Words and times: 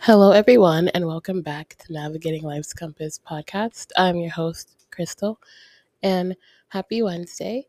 Hello, 0.00 0.30
everyone, 0.30 0.86
and 0.88 1.06
welcome 1.06 1.42
back 1.42 1.74
to 1.80 1.92
Navigating 1.92 2.44
Life's 2.44 2.72
Compass 2.72 3.18
podcast. 3.18 3.88
I'm 3.96 4.16
your 4.16 4.30
host, 4.30 4.86
Crystal, 4.92 5.40
and 6.04 6.36
happy 6.68 7.02
Wednesday 7.02 7.66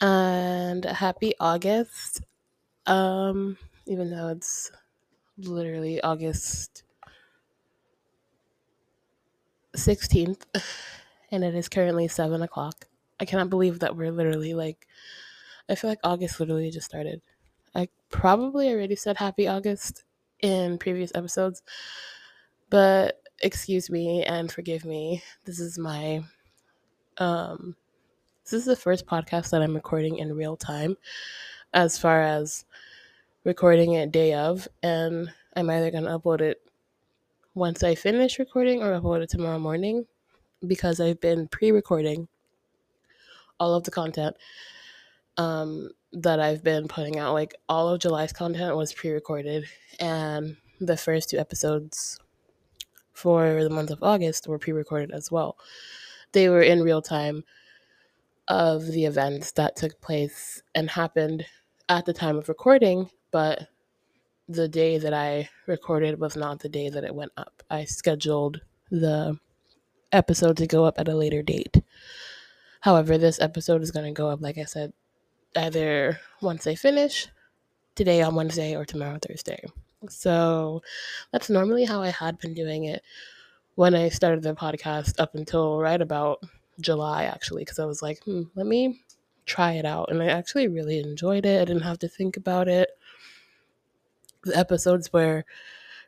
and 0.00 0.84
happy 0.84 1.34
August. 1.40 2.22
Um, 2.86 3.58
even 3.86 4.08
though 4.08 4.28
it's 4.28 4.70
literally 5.36 6.00
August 6.00 6.84
16th 9.76 10.44
and 11.32 11.42
it 11.42 11.56
is 11.56 11.68
currently 11.68 12.06
7 12.06 12.40
o'clock. 12.40 12.86
I 13.18 13.24
cannot 13.24 13.50
believe 13.50 13.80
that 13.80 13.96
we're 13.96 14.12
literally 14.12 14.54
like, 14.54 14.86
I 15.68 15.74
feel 15.74 15.90
like 15.90 16.00
August 16.04 16.38
literally 16.38 16.70
just 16.70 16.86
started. 16.86 17.20
I 17.74 17.88
probably 18.10 18.70
already 18.70 18.94
said 18.94 19.16
happy 19.16 19.48
August 19.48 20.04
in 20.42 20.78
previous 20.78 21.12
episodes, 21.14 21.62
but 22.70 23.20
excuse 23.40 23.90
me 23.90 24.24
and 24.24 24.50
forgive 24.52 24.84
me. 24.84 25.22
This 25.44 25.58
is 25.58 25.78
my 25.78 26.22
um 27.18 27.74
this 28.44 28.52
is 28.52 28.64
the 28.64 28.76
first 28.76 29.06
podcast 29.06 29.50
that 29.50 29.62
I'm 29.62 29.74
recording 29.74 30.18
in 30.18 30.34
real 30.34 30.56
time 30.56 30.96
as 31.74 31.96
far 31.98 32.22
as 32.22 32.64
recording 33.44 33.94
it 33.94 34.12
day 34.12 34.34
of 34.34 34.66
and 34.82 35.28
I'm 35.56 35.70
either 35.70 35.90
going 35.90 36.04
to 36.04 36.18
upload 36.18 36.40
it 36.40 36.60
once 37.54 37.82
I 37.82 37.94
finish 37.94 38.38
recording 38.38 38.82
or 38.82 38.98
upload 38.98 39.22
it 39.22 39.30
tomorrow 39.30 39.58
morning 39.58 40.06
because 40.66 41.00
I've 41.00 41.20
been 41.20 41.48
pre-recording 41.48 42.28
all 43.60 43.74
of 43.74 43.84
the 43.84 43.90
content 43.90 44.36
um 45.36 45.90
that 46.12 46.40
I've 46.40 46.62
been 46.62 46.88
putting 46.88 47.18
out 47.18 47.32
like 47.32 47.54
all 47.68 47.88
of 47.88 48.00
July's 48.00 48.32
content 48.32 48.76
was 48.76 48.92
pre-recorded 48.92 49.64
and 49.98 50.56
the 50.80 50.96
first 50.96 51.30
two 51.30 51.38
episodes 51.38 52.18
for 53.12 53.62
the 53.62 53.70
month 53.70 53.90
of 53.90 54.02
August 54.02 54.48
were 54.48 54.58
pre 54.58 54.72
recorded 54.72 55.10
as 55.12 55.30
well. 55.30 55.56
They 56.32 56.48
were 56.48 56.62
in 56.62 56.82
real 56.82 57.02
time 57.02 57.44
of 58.48 58.86
the 58.86 59.04
events 59.04 59.52
that 59.52 59.76
took 59.76 60.00
place 60.00 60.62
and 60.74 60.90
happened 60.90 61.46
at 61.88 62.04
the 62.04 62.12
time 62.12 62.36
of 62.36 62.48
recording, 62.48 63.08
but 63.30 63.68
the 64.48 64.68
day 64.68 64.98
that 64.98 65.14
I 65.14 65.48
recorded 65.66 66.18
was 66.18 66.36
not 66.36 66.60
the 66.60 66.68
day 66.68 66.88
that 66.88 67.04
it 67.04 67.14
went 67.14 67.32
up. 67.36 67.62
I 67.70 67.84
scheduled 67.84 68.60
the 68.90 69.38
episode 70.10 70.56
to 70.58 70.66
go 70.66 70.84
up 70.84 70.98
at 70.98 71.08
a 71.08 71.14
later 71.14 71.42
date. 71.42 71.80
However, 72.80 73.16
this 73.16 73.40
episode 73.40 73.82
is 73.82 73.92
going 73.92 74.06
to 74.06 74.18
go 74.18 74.28
up, 74.28 74.40
like 74.42 74.58
I 74.58 74.64
said, 74.64 74.92
either 75.56 76.20
once 76.40 76.66
I 76.66 76.74
finish 76.74 77.28
today 77.94 78.22
on 78.22 78.34
Wednesday 78.34 78.76
or 78.76 78.84
tomorrow 78.84 79.18
Thursday. 79.20 79.62
So 80.08 80.82
that's 81.30 81.50
normally 81.50 81.84
how 81.84 82.02
I 82.02 82.10
had 82.10 82.38
been 82.38 82.54
doing 82.54 82.84
it 82.84 83.02
when 83.74 83.94
I 83.94 84.08
started 84.08 84.42
the 84.42 84.54
podcast 84.54 85.20
up 85.20 85.34
until 85.34 85.80
right 85.80 86.00
about 86.00 86.42
July, 86.80 87.24
actually, 87.24 87.62
because 87.62 87.78
I 87.78 87.84
was 87.84 88.02
like, 88.02 88.22
hmm, 88.24 88.42
let 88.54 88.66
me 88.66 89.00
try 89.46 89.72
it 89.72 89.84
out. 89.84 90.10
And 90.10 90.22
I 90.22 90.26
actually 90.26 90.68
really 90.68 90.98
enjoyed 90.98 91.46
it. 91.46 91.60
I 91.60 91.64
didn't 91.64 91.82
have 91.82 91.98
to 92.00 92.08
think 92.08 92.36
about 92.36 92.68
it. 92.68 92.90
The 94.44 94.56
episodes 94.56 95.12
were 95.12 95.44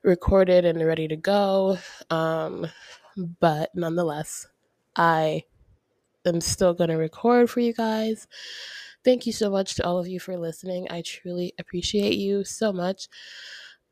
recorded 0.03 0.65
and 0.65 0.85
ready 0.85 1.09
to 1.09 1.17
go. 1.17 1.79
Um, 2.11 2.67
but 3.41 3.71
nonetheless, 3.75 4.47
I 4.97 5.45
am 6.25 6.41
still 6.41 6.75
going 6.75 6.91
to 6.91 6.97
record 6.97 7.51
for 7.51 7.61
you 7.61 7.73
guys. 7.73 8.27
Thank 9.05 9.27
you 9.27 9.33
so 9.33 9.51
much 9.51 9.75
to 9.75 9.85
all 9.85 9.99
of 9.99 10.09
you 10.09 10.19
for 10.19 10.37
listening. 10.37 10.87
I 10.91 11.03
truly 11.03 11.53
appreciate 11.59 12.15
you 12.15 12.43
so 12.43 12.73
much. 12.73 13.09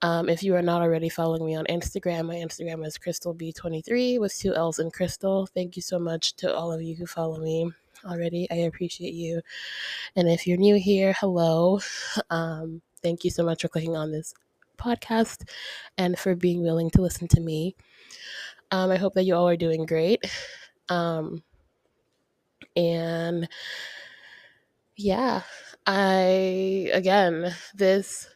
Um, 0.01 0.29
if 0.29 0.43
you 0.43 0.57
are 0.57 0.63
not 0.63 0.81
already 0.81 1.11
following 1.11 1.45
me 1.45 1.55
on 1.55 1.67
Instagram, 1.67 2.27
my 2.27 2.37
Instagram 2.37 2.85
is 2.87 2.99
crystallb23 2.99 4.19
with 4.19 4.37
two 4.37 4.55
L's 4.55 4.79
in 4.79 4.91
crystal. 4.91 5.47
Thank 5.47 5.77
you 5.77 5.83
so 5.83 5.99
much 5.99 6.35
to 6.37 6.55
all 6.55 6.73
of 6.73 6.81
you 6.81 6.97
who 6.97 7.07
follow 7.07 7.39
me 7.39 7.71
already. 8.07 8.49
I 8.51 8.55
appreciate 8.55 9.13
you. 9.13 9.43
And 10.17 10.29
if 10.29 10.47
you're 10.47 10.57
new 10.57 10.77
here, 10.77 11.15
hello. 11.21 11.81
Um, 12.31 12.81
thank 13.03 13.23
you 13.23 13.31
so 13.31 13.45
much 13.45 13.63
for 13.63 13.69
clicking 13.69 13.97
on 13.97 14.11
this 14.11 14.35
podcast 14.79 15.49
and 15.99 16.19
for 16.19 16.35
being 16.35 16.63
willing 16.63 16.91
to 16.91 17.03
listen 17.03 17.29
to 17.29 17.41
me. 17.41 17.77
Um, 18.71 18.91
I 18.91 18.97
hope 18.97 19.13
that 19.15 19.25
you 19.25 19.35
all 19.35 19.49
are 19.49 19.57
doing 19.57 19.85
great. 19.85 20.25
Um, 20.89 21.43
and 22.75 23.49
yeah, 24.97 25.43
I, 25.87 26.91
again, 26.93 27.55
this 27.75 28.29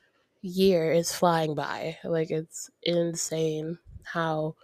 year 0.42 0.92
is 0.92 1.12
flying 1.12 1.54
by. 1.54 1.98
Like 2.04 2.30
it's 2.30 2.70
insane 2.82 3.78
how 4.04 4.54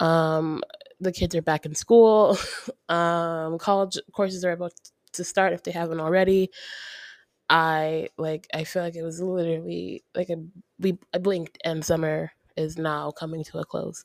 um 0.00 0.62
the 1.00 1.12
kids 1.12 1.34
are 1.34 1.42
back 1.42 1.66
in 1.66 1.74
school. 1.74 2.38
um 2.88 3.58
college 3.58 3.98
courses 4.12 4.44
are 4.44 4.52
about 4.52 4.72
to 5.12 5.24
start 5.24 5.52
if 5.52 5.62
they 5.62 5.72
haven't 5.72 6.00
already. 6.00 6.50
I 7.50 8.08
like 8.16 8.46
I 8.54 8.64
feel 8.64 8.82
like 8.82 8.96
it 8.96 9.02
was 9.02 9.20
literally 9.20 10.02
like 10.14 10.30
a 10.30 10.36
we 10.78 10.98
I 11.12 11.18
blinked 11.18 11.58
and 11.64 11.84
summer 11.84 12.32
is 12.56 12.78
now 12.78 13.10
coming 13.12 13.44
to 13.44 13.58
a 13.58 13.64
close. 13.64 14.04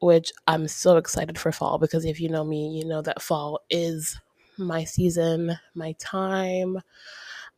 Which 0.00 0.32
I'm 0.46 0.68
so 0.68 0.96
excited 0.96 1.38
for 1.38 1.52
fall 1.52 1.78
because 1.78 2.04
if 2.06 2.20
you 2.20 2.28
know 2.30 2.44
me, 2.44 2.68
you 2.70 2.84
know 2.86 3.02
that 3.02 3.22
fall 3.22 3.60
is 3.70 4.18
my 4.66 4.84
season, 4.84 5.58
my 5.74 5.92
time. 5.98 6.78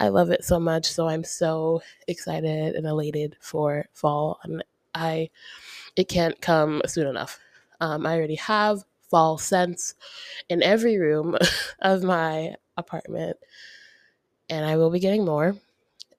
I 0.01 0.09
love 0.09 0.31
it 0.31 0.45
so 0.45 0.59
much. 0.61 0.91
So 0.91 1.09
I'm 1.09 1.25
so 1.25 1.83
excited 2.09 2.75
and 2.75 2.87
elated 2.87 3.37
for 3.41 3.87
fall. 3.93 4.41
And 4.45 4.65
I, 4.95 5.31
it 5.97 6.09
can't 6.09 6.41
come 6.41 6.83
soon 6.87 7.07
enough. 7.07 7.39
Um, 7.81 8.07
I 8.07 8.17
already 8.17 8.37
have 8.37 8.85
fall 9.11 9.39
scents 9.39 9.95
in 10.49 10.63
every 10.63 10.99
room 10.99 11.37
of 11.81 12.03
my 12.03 12.55
apartment, 12.77 13.37
and 14.49 14.65
I 14.65 14.77
will 14.77 14.91
be 14.91 15.01
getting 15.01 15.25
more 15.25 15.55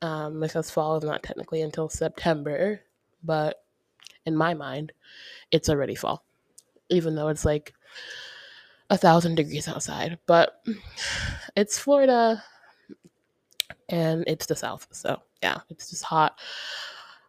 um, 0.01 0.39
because 0.39 0.69
fall 0.69 0.97
is 0.97 1.03
not 1.03 1.23
technically 1.23 1.61
until 1.61 1.89
September, 1.89 2.81
but 3.23 3.63
in 4.25 4.35
my 4.35 4.53
mind, 4.53 4.91
it's 5.51 5.69
already 5.69 5.95
fall, 5.95 6.23
even 6.89 7.15
though 7.15 7.29
it's 7.29 7.45
like 7.45 7.73
a 8.89 8.97
thousand 8.97 9.35
degrees 9.35 9.67
outside. 9.67 10.17
But 10.25 10.63
it's 11.55 11.79
Florida 11.79 12.43
and 13.89 14.23
it's 14.27 14.45
the 14.45 14.55
South. 14.55 14.87
So, 14.91 15.21
yeah, 15.41 15.59
it's 15.69 15.89
just 15.89 16.03
hot. 16.03 16.39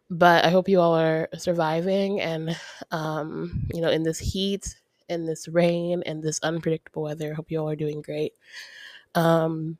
But 0.09 0.45
I 0.45 0.49
hope 0.49 0.69
you 0.69 0.79
all 0.79 0.95
are 0.95 1.27
surviving 1.37 2.21
and, 2.21 2.55
um, 2.91 3.67
you 3.73 3.81
know, 3.81 3.89
in 3.89 4.03
this 4.03 4.19
heat, 4.19 4.75
in 5.09 5.25
this 5.25 5.47
rain, 5.47 6.03
and 6.05 6.21
this 6.21 6.39
unpredictable 6.43 7.03
weather. 7.03 7.31
I 7.31 7.35
hope 7.35 7.49
you 7.49 7.59
all 7.59 7.69
are 7.69 7.75
doing 7.75 8.01
great. 8.01 8.33
Um, 9.15 9.77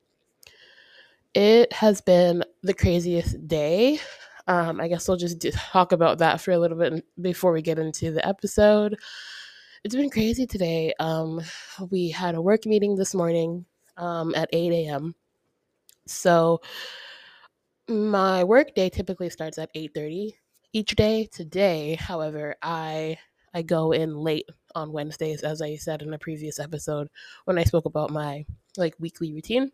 it 1.35 1.71
has 1.73 2.01
been 2.01 2.43
the 2.63 2.73
craziest 2.73 3.47
day. 3.47 3.99
Um, 4.47 4.79
I 4.79 4.87
guess 4.87 5.07
we'll 5.07 5.17
just 5.17 5.39
do, 5.39 5.51
talk 5.51 5.91
about 5.91 6.19
that 6.19 6.39
for 6.39 6.51
a 6.51 6.57
little 6.57 6.77
bit 6.77 7.03
before 7.21 7.51
we 7.51 7.61
get 7.61 7.79
into 7.79 8.11
the 8.11 8.25
episode. 8.25 8.97
It's 9.85 9.93
been 9.93 10.09
crazy 10.09 10.47
today. 10.47 10.95
Um, 10.99 11.43
we 11.91 12.09
had 12.09 12.33
a 12.33 12.41
work 12.41 12.65
meeting 12.65 12.95
this 12.95 13.13
morning 13.13 13.67
um, 13.97 14.33
at 14.33 14.49
8 14.51 14.71
a.m. 14.71 15.13
So 16.07 16.61
my 17.87 18.43
work 18.43 18.73
day 18.73 18.89
typically 18.89 19.29
starts 19.29 19.59
at 19.59 19.69
8:30 19.75 20.31
each 20.73 20.95
day. 20.95 21.29
Today, 21.31 21.93
however, 22.01 22.55
I 22.63 23.19
I 23.53 23.61
go 23.61 23.91
in 23.91 24.17
late 24.17 24.49
on 24.73 24.91
Wednesdays 24.91 25.43
as 25.43 25.61
I 25.61 25.75
said 25.75 26.01
in 26.01 26.15
a 26.15 26.17
previous 26.17 26.59
episode 26.59 27.07
when 27.43 27.59
I 27.59 27.63
spoke 27.63 27.85
about 27.85 28.09
my 28.09 28.43
like 28.77 28.95
weekly 28.99 29.33
routine. 29.33 29.71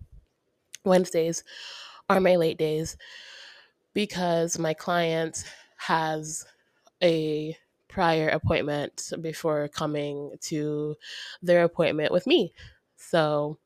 Wednesdays 0.84 1.46
are 2.10 2.20
my 2.20 2.36
late 2.36 2.58
days 2.58 2.98
because 3.94 4.60
my 4.60 4.74
client 4.74 5.46
has 5.78 6.46
a 7.02 7.56
prior 7.92 8.30
appointment 8.30 9.12
before 9.22 9.68
coming 9.68 10.32
to 10.42 10.96
their 11.42 11.64
appointment 11.64 12.12
with 12.12 12.26
me. 12.26 12.54
So 12.98 13.58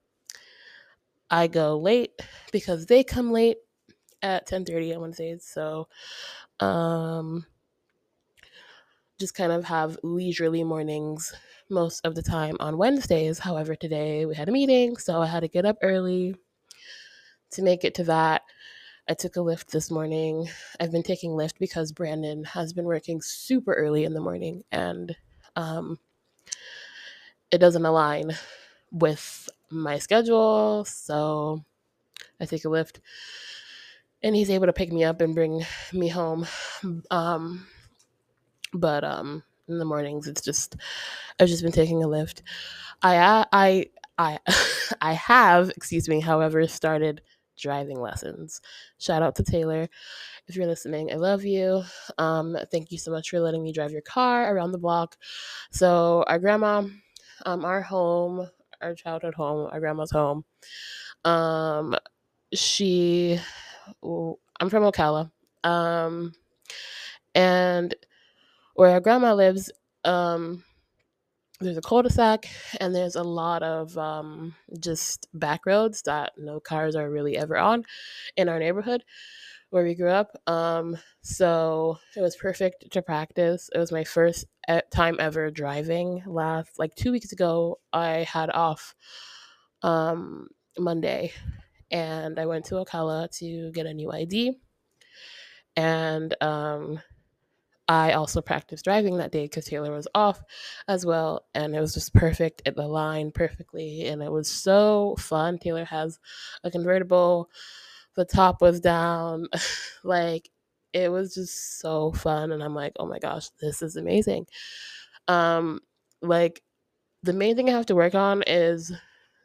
I 1.29 1.47
go 1.47 1.77
late 1.77 2.11
because 2.51 2.85
they 2.87 3.03
come 3.03 3.31
late 3.31 3.57
at 4.21 4.47
10:30 4.47 4.95
on 4.95 5.01
Wednesdays. 5.01 5.45
So 5.45 5.87
um 6.59 7.45
just 9.19 9.35
kind 9.35 9.51
of 9.51 9.63
have 9.63 9.97
leisurely 10.03 10.63
mornings 10.63 11.33
most 11.69 12.05
of 12.05 12.15
the 12.15 12.21
time 12.21 12.57
on 12.59 12.77
Wednesdays. 12.77 13.39
However, 13.39 13.75
today 13.75 14.25
we 14.25 14.35
had 14.35 14.49
a 14.49 14.51
meeting, 14.51 14.97
so 14.97 15.21
I 15.21 15.27
had 15.27 15.39
to 15.41 15.47
get 15.47 15.65
up 15.65 15.77
early 15.81 16.35
to 17.51 17.61
make 17.61 17.85
it 17.85 17.95
to 17.95 18.03
that. 18.05 18.41
I 19.07 19.13
took 19.13 19.35
a 19.35 19.39
Lyft 19.39 19.67
this 19.67 19.91
morning. 19.91 20.49
I've 20.79 20.91
been 20.91 21.03
taking 21.03 21.31
Lyft 21.31 21.59
because 21.59 21.91
Brandon 21.91 22.43
has 22.43 22.73
been 22.73 22.85
working 22.85 23.21
super 23.21 23.73
early 23.73 24.03
in 24.03 24.13
the 24.13 24.19
morning 24.21 24.63
and 24.71 25.15
um, 25.55 25.99
it 27.51 27.59
doesn't 27.59 27.85
align 27.85 28.35
with 28.91 29.49
my 29.69 29.99
schedule. 29.99 30.85
So 30.85 31.63
I 32.39 32.45
take 32.45 32.65
a 32.65 32.69
Lyft 32.69 32.99
and 34.23 34.35
he's 34.35 34.49
able 34.49 34.65
to 34.65 34.73
pick 34.73 34.91
me 34.91 35.03
up 35.03 35.21
and 35.21 35.35
bring 35.35 35.63
me 35.93 36.07
home. 36.07 36.47
Um, 37.11 37.67
but 38.73 39.03
um 39.03 39.43
in 39.67 39.79
the 39.79 39.85
mornings 39.85 40.27
it's 40.27 40.41
just 40.41 40.75
I've 41.39 41.47
just 41.47 41.63
been 41.63 41.71
taking 41.71 42.03
a 42.03 42.07
Lyft. 42.07 42.41
I 43.01 43.45
I 43.51 43.87
I 44.17 44.39
I 45.01 45.13
have, 45.13 45.69
excuse 45.71 46.07
me, 46.07 46.19
however, 46.19 46.67
started 46.67 47.21
driving 47.57 47.99
lessons. 47.99 48.61
Shout 48.97 49.21
out 49.21 49.35
to 49.35 49.43
Taylor. 49.43 49.87
If 50.47 50.55
you're 50.55 50.67
listening, 50.67 51.11
I 51.11 51.15
love 51.15 51.43
you. 51.43 51.83
Um, 52.17 52.57
thank 52.71 52.91
you 52.91 52.97
so 52.97 53.11
much 53.11 53.29
for 53.29 53.39
letting 53.39 53.63
me 53.63 53.71
drive 53.71 53.91
your 53.91 54.01
car 54.01 54.53
around 54.53 54.71
the 54.71 54.77
block. 54.77 55.17
So 55.71 56.23
our 56.27 56.39
grandma, 56.39 56.83
um, 57.45 57.65
our 57.65 57.81
home, 57.81 58.49
our 58.81 58.95
childhood 58.95 59.33
home, 59.33 59.69
our 59.71 59.79
grandma's 59.79 60.11
home. 60.11 60.45
Um, 61.23 61.95
she, 62.53 63.39
I'm 64.03 64.69
from 64.69 64.83
Ocala, 64.83 65.31
um, 65.63 66.33
and 67.33 67.95
where 68.75 68.91
our 68.91 68.99
grandma 68.99 69.33
lives, 69.33 69.71
um, 70.03 70.63
there's 71.61 71.77
a 71.77 71.81
cul-de-sac 71.81 72.47
and 72.79 72.93
there's 72.93 73.15
a 73.15 73.23
lot 73.23 73.63
of 73.63 73.97
um, 73.97 74.55
just 74.79 75.27
back 75.33 75.65
roads 75.65 76.01
that 76.03 76.33
no 76.37 76.59
cars 76.59 76.95
are 76.95 77.09
really 77.09 77.37
ever 77.37 77.57
on 77.57 77.83
in 78.35 78.49
our 78.49 78.59
neighborhood 78.59 79.03
where 79.69 79.83
we 79.83 79.95
grew 79.95 80.09
up. 80.09 80.31
Um, 80.47 80.97
so 81.21 81.97
it 82.15 82.21
was 82.21 82.35
perfect 82.35 82.91
to 82.91 83.01
practice. 83.01 83.69
It 83.73 83.77
was 83.77 83.91
my 83.91 84.03
first 84.03 84.45
time 84.91 85.17
ever 85.19 85.51
driving. 85.51 86.23
Last 86.25 86.79
like 86.79 86.95
two 86.95 87.11
weeks 87.11 87.31
ago, 87.31 87.79
I 87.91 88.25
had 88.29 88.49
off 88.51 88.95
um, 89.81 90.47
Monday, 90.77 91.33
and 91.91 92.39
I 92.39 92.45
went 92.45 92.65
to 92.65 92.75
Ocala 92.75 93.29
to 93.39 93.71
get 93.71 93.85
a 93.85 93.93
new 93.93 94.11
ID. 94.11 94.57
And 95.75 96.35
um, 96.41 96.99
I 97.87 98.13
also 98.13 98.41
practiced 98.41 98.85
driving 98.85 99.17
that 99.17 99.31
day 99.31 99.43
because 99.45 99.65
Taylor 99.65 99.91
was 99.91 100.07
off 100.15 100.43
as 100.87 101.05
well. 101.05 101.45
And 101.53 101.75
it 101.75 101.79
was 101.79 101.93
just 101.93 102.13
perfect. 102.13 102.61
It 102.65 102.77
aligned 102.77 103.33
perfectly. 103.33 104.05
And 104.07 104.23
it 104.23 104.31
was 104.31 104.49
so 104.49 105.15
fun. 105.19 105.59
Taylor 105.59 105.85
has 105.85 106.19
a 106.63 106.71
convertible, 106.71 107.49
the 108.15 108.25
top 108.25 108.61
was 108.61 108.79
down. 108.79 109.47
like, 110.03 110.49
it 110.93 111.11
was 111.11 111.35
just 111.35 111.79
so 111.79 112.11
fun. 112.13 112.51
And 112.51 112.63
I'm 112.63 112.73
like, 112.75 112.93
oh 112.99 113.05
my 113.05 113.19
gosh, 113.19 113.49
this 113.61 113.81
is 113.81 113.97
amazing. 113.97 114.47
Um, 115.27 115.81
like, 116.21 116.61
the 117.23 117.33
main 117.33 117.55
thing 117.55 117.69
I 117.69 117.73
have 117.73 117.87
to 117.87 117.95
work 117.95 118.15
on 118.15 118.43
is 118.47 118.91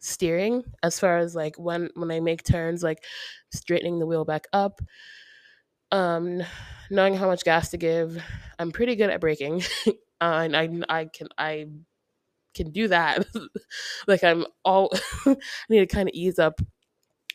steering 0.01 0.65
as 0.83 0.99
far 0.99 1.19
as 1.19 1.35
like 1.35 1.57
when 1.59 1.91
when 1.95 2.11
I 2.11 2.21
make 2.21 2.43
turns, 2.45 2.83
like 2.83 3.05
straightening 3.53 3.99
the 3.99 4.07
wheel 4.07 4.25
back 4.25 4.47
up 4.53 4.81
um, 5.93 6.43
knowing 6.91 7.15
how 7.15 7.27
much 7.27 7.45
gas 7.45 7.71
to 7.71 7.77
give. 7.77 8.23
I'm 8.59 8.73
pretty 8.73 8.97
good 8.97 9.11
at 9.11 9.21
braking, 9.21 9.63
uh, 9.87 9.93
and 10.21 10.57
I 10.57 10.69
I 10.89 11.05
can 11.07 11.29
I 11.39 11.67
can 12.55 12.71
do 12.71 12.89
that. 12.89 13.27
like 14.07 14.25
I'm 14.25 14.45
all 14.65 14.91
I 15.27 15.37
need 15.69 15.81
to 15.81 15.87
kind 15.87 16.09
of 16.09 16.15
ease 16.15 16.39
up 16.39 16.61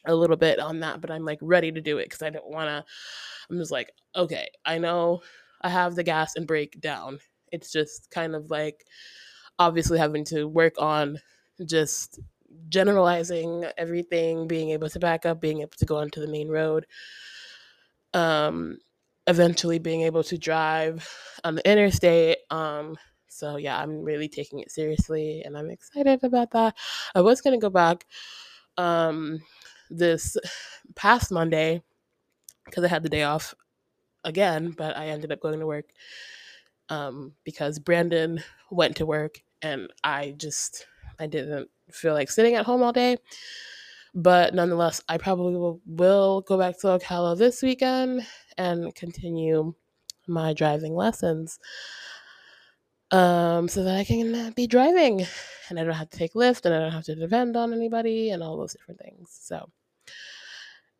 a 0.05 0.15
little 0.15 0.37
bit 0.37 0.59
on 0.59 0.81
that, 0.81 1.01
but 1.01 1.11
I'm 1.11 1.25
like 1.25 1.39
ready 1.41 1.71
to 1.71 1.81
do 1.81 1.97
it 1.97 2.05
because 2.05 2.21
I 2.21 2.29
don't 2.29 2.49
want 2.49 2.69
to. 2.69 2.83
I'm 3.49 3.57
just 3.57 3.71
like 3.71 3.91
okay, 4.15 4.49
I 4.65 4.77
know 4.77 5.21
I 5.61 5.69
have 5.69 5.95
the 5.95 6.03
gas 6.03 6.35
and 6.35 6.47
brake 6.47 6.79
down. 6.81 7.19
It's 7.51 7.71
just 7.71 8.09
kind 8.11 8.35
of 8.35 8.49
like 8.49 8.85
obviously 9.59 9.97
having 9.99 10.25
to 10.25 10.45
work 10.47 10.75
on 10.79 11.19
just 11.65 12.19
generalizing 12.69 13.65
everything, 13.77 14.47
being 14.47 14.71
able 14.71 14.89
to 14.89 14.99
back 14.99 15.25
up, 15.25 15.41
being 15.41 15.61
able 15.61 15.71
to 15.77 15.85
go 15.85 15.97
onto 15.97 16.21
the 16.21 16.27
main 16.31 16.49
road 16.49 16.85
um, 18.15 18.79
eventually 19.27 19.79
being 19.79 20.01
able 20.03 20.23
to 20.23 20.39
drive 20.39 21.07
on 21.43 21.55
the 21.55 21.71
interstate. 21.71 22.39
Um, 22.51 22.97
so 23.29 23.57
yeah, 23.57 23.79
I'm 23.79 24.03
really 24.03 24.29
taking 24.29 24.59
it 24.61 24.71
seriously 24.71 25.43
and 25.45 25.57
I'm 25.57 25.69
excited 25.69 26.23
about 26.23 26.51
that. 26.51 26.75
I 27.15 27.21
was 27.21 27.41
gonna 27.41 27.59
go 27.59 27.69
back 27.69 28.07
um, 28.77 29.39
this 29.91 30.37
past 30.95 31.31
Monday 31.31 31.83
because 32.65 32.83
I 32.83 32.87
had 32.87 33.03
the 33.03 33.09
day 33.09 33.23
off 33.23 33.53
again, 34.23 34.71
but 34.71 34.97
I 34.97 35.07
ended 35.07 35.31
up 35.31 35.39
going 35.41 35.59
to 35.59 35.67
work 35.67 35.85
um, 36.89 37.33
because 37.43 37.79
Brandon 37.79 38.43
went 38.71 38.97
to 38.97 39.05
work 39.05 39.39
and 39.61 39.89
I 40.03 40.35
just 40.37 40.87
I 41.19 41.27
didn't 41.27 41.69
feel 41.91 42.13
like 42.13 42.29
sitting 42.31 42.55
at 42.55 42.65
home 42.65 42.83
all 42.83 42.93
day. 42.93 43.17
But 44.15 44.53
nonetheless, 44.55 45.01
I 45.09 45.17
probably 45.17 45.55
will, 45.57 45.81
will 45.85 46.41
go 46.41 46.57
back 46.57 46.79
to 46.79 46.87
Ocala 46.87 47.37
this 47.37 47.61
weekend 47.61 48.25
and 48.57 48.95
continue 48.95 49.73
my 50.27 50.53
driving 50.53 50.95
lessons 50.95 51.59
um, 53.11 53.67
so 53.67 53.83
that 53.83 53.97
I 53.97 54.03
can 54.05 54.51
be 54.53 54.67
driving 54.67 55.25
and 55.69 55.79
I 55.79 55.83
don't 55.83 55.93
have 55.93 56.09
to 56.09 56.17
take 56.17 56.33
Lyft 56.33 56.65
and 56.65 56.73
I 56.73 56.79
don't 56.79 56.91
have 56.91 57.05
to 57.05 57.15
depend 57.15 57.57
on 57.57 57.73
anybody 57.73 58.31
and 58.31 58.41
all 58.41 58.57
those 58.57 58.73
different 58.73 58.99
things. 59.01 59.37
So, 59.41 59.69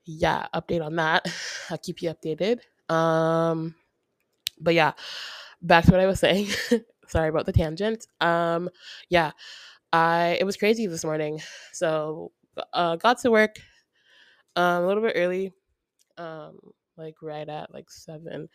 yeah, 0.06 0.48
update 0.54 0.86
on 0.86 0.96
that. 0.98 1.26
I'll 1.70 1.78
keep 1.78 2.02
you 2.02 2.14
updated. 2.14 2.60
Um, 2.94 3.76
but 4.60 4.74
yeah, 4.74 4.94
back 5.62 5.86
to 5.86 5.92
what 5.92 6.00
I 6.00 6.06
was 6.06 6.20
saying. 6.20 6.48
Sorry 7.08 7.30
about 7.30 7.46
the 7.46 7.54
tangent. 7.54 8.08
Um, 8.22 8.70
yeah, 9.10 9.32
I 9.94 10.38
it 10.40 10.44
was 10.46 10.58
crazy 10.58 10.88
this 10.88 11.06
morning. 11.06 11.42
So 11.74 12.32
uh, 12.74 12.96
got 12.96 13.20
to 13.20 13.32
work 13.32 13.58
um, 14.56 14.84
a 14.84 14.88
little 14.88 15.04
bit 15.04 15.14
early, 15.16 15.54
um, 16.18 16.60
like 16.98 17.16
right 17.22 17.48
at 17.48 17.74
like 17.74 17.90
seven, 17.92 18.50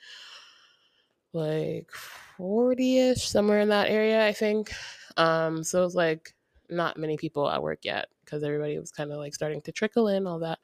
like 1.32 1.90
forty 1.92 2.98
ish, 2.98 3.28
somewhere 3.28 3.60
in 3.60 3.68
that 3.68 3.90
area, 3.90 4.26
I 4.26 4.32
think. 4.32 4.72
Um, 5.16 5.62
so 5.62 5.82
it 5.82 5.84
was 5.84 5.94
like 5.94 6.34
not 6.68 6.96
many 6.96 7.16
people 7.16 7.48
at 7.48 7.62
work 7.62 7.84
yet 7.84 8.08
because 8.24 8.42
everybody 8.42 8.78
was 8.78 8.92
kind 8.92 9.12
of 9.12 9.18
like 9.18 9.34
starting 9.34 9.60
to 9.62 9.72
trickle 9.72 10.08
in, 10.08 10.26
all 10.26 10.38
that, 10.40 10.58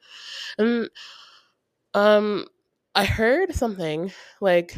and 0.57 0.89
um, 1.93 2.45
I 2.95 3.05
heard 3.05 3.53
something 3.53 4.11
like 4.41 4.75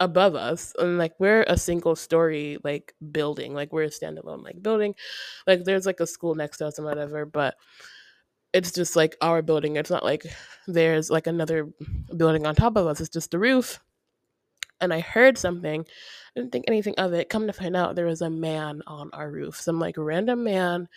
above 0.00 0.34
us 0.34 0.72
and 0.78 0.98
like 0.98 1.12
we're 1.18 1.44
a 1.46 1.56
single 1.56 1.94
story 1.94 2.58
like 2.64 2.94
building 3.12 3.54
like 3.54 3.72
we're 3.72 3.84
a 3.84 3.88
standalone 3.88 4.42
like 4.42 4.60
building 4.62 4.94
like 5.46 5.64
there's 5.64 5.86
like 5.86 6.00
a 6.00 6.06
school 6.06 6.34
next 6.34 6.58
to 6.58 6.66
us 6.66 6.78
and 6.78 6.86
whatever 6.86 7.24
but 7.24 7.54
it's 8.52 8.72
just 8.72 8.96
like 8.96 9.16
our 9.20 9.40
building 9.40 9.76
it's 9.76 9.90
not 9.90 10.04
like 10.04 10.26
there's 10.66 11.10
like 11.10 11.26
another 11.26 11.68
building 12.16 12.46
on 12.46 12.54
top 12.54 12.76
of 12.76 12.86
us 12.86 13.00
it's 13.00 13.08
just 13.10 13.30
the 13.30 13.38
roof. 13.38 13.80
And 14.80 14.92
i 14.92 15.00
heard 15.00 15.38
something 15.38 15.80
I 15.82 16.40
didn't 16.40 16.50
think 16.50 16.64
anything 16.66 16.96
of 16.98 17.12
it 17.12 17.28
come 17.28 17.46
to 17.46 17.52
find 17.52 17.76
out 17.76 17.94
there 17.94 18.06
was 18.06 18.20
a 18.20 18.30
man 18.30 18.82
on 18.86 19.10
our 19.12 19.30
roof 19.30 19.60
some 19.60 19.78
like 19.78 19.94
random 19.96 20.42
man 20.42 20.88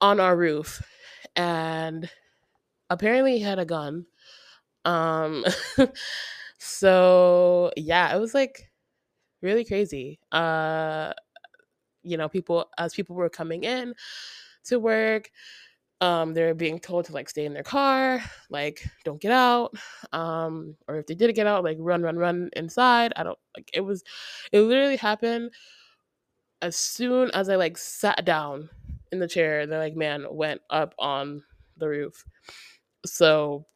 on 0.00 0.20
our 0.20 0.36
roof 0.36 0.82
and 1.34 2.08
apparently 2.88 3.38
he 3.38 3.40
had 3.42 3.58
a 3.58 3.64
gun 3.64 4.06
um 4.84 5.44
so 6.66 7.72
yeah, 7.76 8.14
it 8.14 8.20
was 8.20 8.34
like 8.34 8.70
really 9.42 9.64
crazy. 9.64 10.20
Uh 10.32 11.12
you 12.02 12.16
know, 12.16 12.28
people 12.28 12.66
as 12.78 12.94
people 12.94 13.16
were 13.16 13.30
coming 13.30 13.64
in 13.64 13.94
to 14.64 14.78
work, 14.78 15.30
um, 16.00 16.34
they're 16.34 16.54
being 16.54 16.78
told 16.80 17.06
to 17.06 17.12
like 17.12 17.28
stay 17.30 17.46
in 17.46 17.54
their 17.54 17.62
car, 17.64 18.22
like 18.50 18.86
don't 19.04 19.20
get 19.20 19.32
out. 19.32 19.74
Um, 20.12 20.76
or 20.88 20.96
if 20.98 21.06
they 21.06 21.14
did 21.14 21.34
get 21.34 21.46
out, 21.46 21.64
like 21.64 21.78
run, 21.80 22.02
run, 22.02 22.18
run 22.18 22.50
inside. 22.56 23.12
I 23.16 23.24
don't 23.24 23.38
like 23.56 23.70
it 23.74 23.80
was 23.82 24.04
it 24.52 24.60
literally 24.62 24.96
happened 24.96 25.52
as 26.62 26.76
soon 26.76 27.30
as 27.32 27.48
I 27.48 27.56
like 27.56 27.76
sat 27.78 28.24
down 28.24 28.68
in 29.12 29.18
the 29.18 29.28
chair, 29.28 29.66
the 29.66 29.78
like 29.78 29.96
man 29.96 30.26
went 30.30 30.60
up 30.70 30.94
on 30.98 31.42
the 31.76 31.88
roof. 31.88 32.24
So 33.04 33.66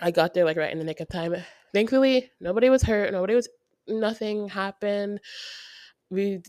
I 0.00 0.10
got 0.10 0.34
there 0.34 0.44
like 0.44 0.56
right 0.56 0.72
in 0.72 0.78
the 0.78 0.84
nick 0.84 1.00
of 1.00 1.08
time 1.08 1.36
thankfully 1.72 2.30
nobody 2.40 2.70
was 2.70 2.82
hurt 2.82 3.12
nobody 3.12 3.34
was 3.34 3.48
nothing 3.88 4.48
happened. 4.48 5.20
We 6.10 6.42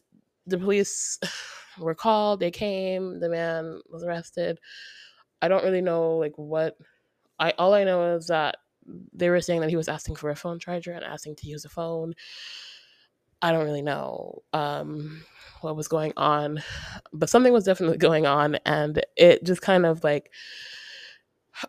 the 0.46 0.58
police 0.58 1.20
were 1.80 1.96
called 1.96 2.40
they 2.40 2.52
came 2.52 3.20
the 3.20 3.30
man 3.30 3.82
was 3.90 4.04
arrested. 4.04 4.60
I 5.42 5.48
don't 5.48 5.64
really 5.64 5.82
know 5.82 6.18
like 6.18 6.34
what 6.38 6.78
i 7.40 7.52
all 7.58 7.74
i 7.74 7.84
know 7.86 8.16
is 8.16 8.28
that 8.28 8.58
they 9.14 9.30
were 9.30 9.40
saying 9.42 9.62
that 9.62 9.70
he 9.70 9.76
was 9.78 9.88
asking 9.88 10.16
for 10.16 10.30
a 10.30 10.36
phone 10.36 10.60
charger 10.60 10.92
and 10.92 11.06
asking 11.06 11.36
to 11.38 11.48
use 11.48 11.64
a 11.64 11.70
phone. 11.70 12.14
I 13.42 13.52
don't 13.52 13.66
really 13.66 13.82
know 13.82 14.44
um 14.54 15.24
what 15.62 15.76
was 15.76 15.88
going 15.88 16.14
on 16.18 16.62
but 17.14 17.30
something 17.30 17.54
was 17.54 17.66
definitely 17.66 17.98
going 18.10 18.26
on 18.26 18.56
and 18.66 19.02
it 19.16 19.44
just 19.44 19.62
kind 19.62 19.86
of 19.86 20.04
like 20.04 20.32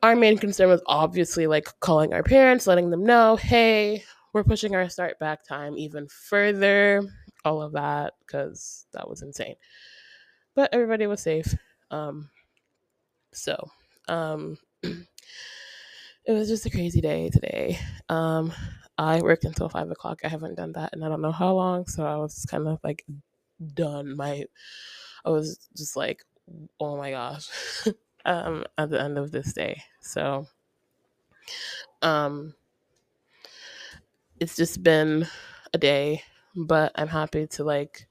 our 0.02 0.16
main 0.16 0.38
concern 0.38 0.68
was 0.68 0.82
obviously 0.86 1.46
like 1.46 1.68
calling 1.80 2.12
our 2.12 2.22
parents, 2.22 2.66
letting 2.66 2.90
them 2.90 3.04
know, 3.04 3.36
hey, 3.36 4.04
we're 4.32 4.44
pushing 4.44 4.74
our 4.74 4.88
start 4.88 5.18
back 5.18 5.44
time 5.44 5.76
even 5.76 6.06
further, 6.08 7.02
all 7.44 7.62
of 7.62 7.72
that, 7.72 8.14
because 8.20 8.86
that 8.92 9.08
was 9.08 9.22
insane. 9.22 9.56
But 10.54 10.72
everybody 10.72 11.06
was 11.06 11.20
safe. 11.20 11.54
Um, 11.90 12.30
so, 13.32 13.70
um, 14.08 14.56
it 14.82 16.32
was 16.32 16.48
just 16.48 16.66
a 16.66 16.70
crazy 16.70 17.00
day 17.00 17.28
today. 17.30 17.78
Um, 18.08 18.52
I 18.98 19.20
worked 19.20 19.44
until 19.44 19.68
five 19.68 19.90
o'clock. 19.90 20.20
I 20.24 20.28
haven't 20.28 20.56
done 20.56 20.72
that 20.72 20.92
and 20.92 21.04
I 21.04 21.08
don't 21.08 21.22
know 21.22 21.32
how 21.32 21.54
long. 21.54 21.86
So 21.86 22.04
I 22.04 22.16
was 22.16 22.44
kind 22.48 22.68
of 22.68 22.78
like 22.84 23.04
done. 23.74 24.16
My 24.16 24.44
I 25.24 25.30
was 25.30 25.68
just 25.76 25.96
like, 25.96 26.24
oh 26.78 26.96
my 26.96 27.10
gosh, 27.10 27.48
um, 28.24 28.64
at 28.78 28.90
the 28.90 29.00
end 29.00 29.18
of 29.18 29.30
this 29.30 29.52
day. 29.52 29.82
So 30.00 30.46
um 32.02 32.54
it's 34.38 34.56
just 34.56 34.82
been 34.82 35.26
a 35.74 35.78
day, 35.78 36.22
but 36.56 36.92
I'm 36.94 37.08
happy 37.08 37.46
to 37.48 37.64
like 37.64 38.06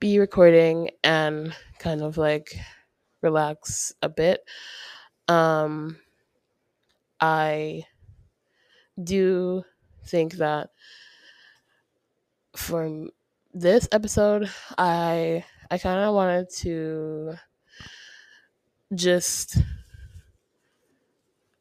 be 0.00 0.18
recording 0.18 0.90
and 1.04 1.54
kind 1.78 2.02
of 2.02 2.16
like 2.16 2.56
relax 3.22 3.92
a 4.02 4.08
bit. 4.08 4.40
Um 5.28 5.98
I 7.20 7.84
do 9.02 9.64
think 10.04 10.34
that 10.34 10.70
for 12.56 13.08
this 13.52 13.88
episode, 13.92 14.50
I 14.78 15.44
I 15.70 15.78
kind 15.78 16.00
of 16.00 16.14
wanted 16.14 16.48
to 16.58 17.34
just 18.94 19.58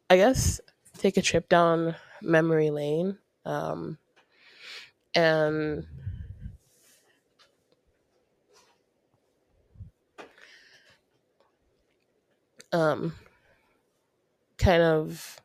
I 0.10 0.18
guess 0.18 0.60
take 0.98 1.18
a 1.18 1.22
trip 1.22 1.50
down 1.50 1.96
memory 2.22 2.72
lane 2.72 3.18
um, 3.46 3.98
and 5.16 5.86
um, 12.72 13.14
kind 14.58 14.82
of 14.84 15.38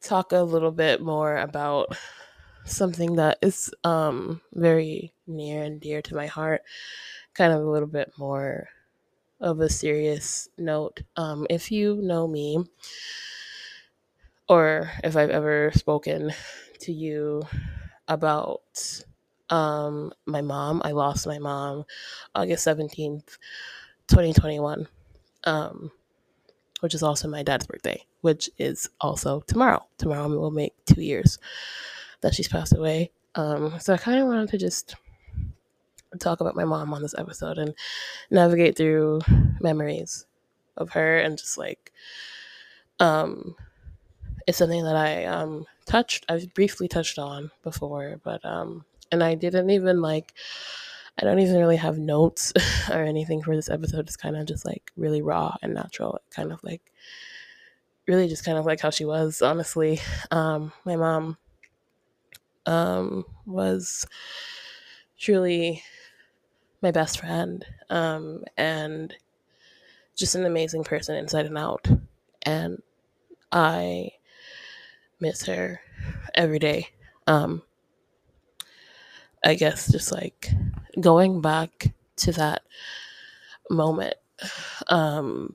talk 0.00 0.32
a 0.32 0.40
little 0.42 0.70
bit 0.72 1.00
more 1.00 1.36
about 1.36 1.96
something 2.64 3.16
that 3.16 3.38
is 3.42 3.72
um, 3.84 4.40
very 4.54 5.12
near 5.26 5.62
and 5.62 5.80
dear 5.80 6.02
to 6.02 6.14
my 6.14 6.26
heart, 6.26 6.62
kind 7.34 7.52
of 7.52 7.62
a 7.62 7.70
little 7.70 7.88
bit 7.88 8.12
more 8.18 8.68
of 9.42 9.60
a 9.60 9.68
serious 9.68 10.48
note. 10.56 11.02
Um, 11.16 11.46
if 11.50 11.70
you 11.70 11.96
know 11.96 12.26
me, 12.26 12.64
or 14.48 14.90
if 15.02 15.16
I've 15.16 15.30
ever 15.30 15.72
spoken 15.74 16.32
to 16.80 16.92
you 16.92 17.42
about 18.08 19.02
um, 19.50 20.12
my 20.24 20.40
mom, 20.40 20.80
I 20.84 20.92
lost 20.92 21.26
my 21.26 21.38
mom 21.38 21.84
August 22.34 22.66
17th, 22.66 23.36
2021, 24.08 24.86
um, 25.44 25.90
which 26.80 26.94
is 26.94 27.02
also 27.02 27.28
my 27.28 27.42
dad's 27.42 27.66
birthday, 27.66 28.02
which 28.20 28.48
is 28.58 28.88
also 29.00 29.40
tomorrow. 29.40 29.84
Tomorrow 29.98 30.28
will 30.28 30.50
make 30.50 30.72
two 30.86 31.02
years 31.02 31.38
that 32.20 32.34
she's 32.34 32.48
passed 32.48 32.74
away. 32.74 33.10
Um, 33.34 33.74
so 33.80 33.92
I 33.92 33.96
kind 33.96 34.20
of 34.20 34.28
wanted 34.28 34.50
to 34.50 34.58
just 34.58 34.94
talk 36.18 36.40
about 36.40 36.56
my 36.56 36.64
mom 36.64 36.92
on 36.92 37.02
this 37.02 37.14
episode 37.16 37.58
and 37.58 37.74
navigate 38.30 38.76
through 38.76 39.20
memories 39.60 40.26
of 40.76 40.90
her 40.90 41.18
and 41.18 41.38
just 41.38 41.58
like 41.58 41.92
um 43.00 43.54
it's 44.46 44.58
something 44.58 44.84
that 44.84 44.96
I 44.96 45.24
um 45.24 45.66
touched 45.86 46.24
I've 46.28 46.52
briefly 46.54 46.88
touched 46.88 47.18
on 47.18 47.50
before 47.62 48.20
but 48.24 48.44
um 48.44 48.84
and 49.10 49.22
I 49.22 49.34
didn't 49.34 49.70
even 49.70 50.00
like 50.00 50.34
I 51.18 51.24
don't 51.24 51.40
even 51.40 51.56
really 51.56 51.76
have 51.76 51.98
notes 51.98 52.52
or 52.90 53.02
anything 53.02 53.42
for 53.42 53.54
this 53.54 53.68
episode. 53.68 54.06
It's 54.06 54.16
kind 54.16 54.36
of 54.36 54.46
just 54.46 54.64
like 54.64 54.90
really 54.96 55.20
raw 55.20 55.54
and 55.62 55.74
natural. 55.74 56.18
Kind 56.30 56.52
of 56.52 56.64
like 56.64 56.80
really 58.08 58.28
just 58.28 58.44
kind 58.44 58.56
of 58.56 58.64
like 58.64 58.80
how 58.80 58.90
she 58.90 59.04
was 59.04 59.42
honestly. 59.42 60.00
Um 60.30 60.72
my 60.84 60.96
mom 60.96 61.36
um 62.66 63.24
was 63.44 64.06
truly 65.18 65.82
my 66.82 66.90
best 66.90 67.20
friend 67.20 67.64
um, 67.90 68.44
and 68.56 69.14
just 70.16 70.34
an 70.34 70.44
amazing 70.44 70.84
person 70.84 71.16
inside 71.16 71.46
and 71.46 71.56
out. 71.58 71.86
And 72.42 72.82
I 73.50 74.10
miss 75.20 75.46
her 75.46 75.80
every 76.34 76.58
day. 76.58 76.88
Um, 77.26 77.62
I 79.44 79.54
guess 79.54 79.90
just 79.90 80.12
like 80.12 80.50
going 81.00 81.40
back 81.40 81.92
to 82.16 82.32
that 82.32 82.62
moment 83.70 84.14
um, 84.88 85.54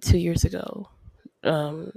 two 0.00 0.18
years 0.18 0.44
ago. 0.44 0.88
Um, 1.44 1.92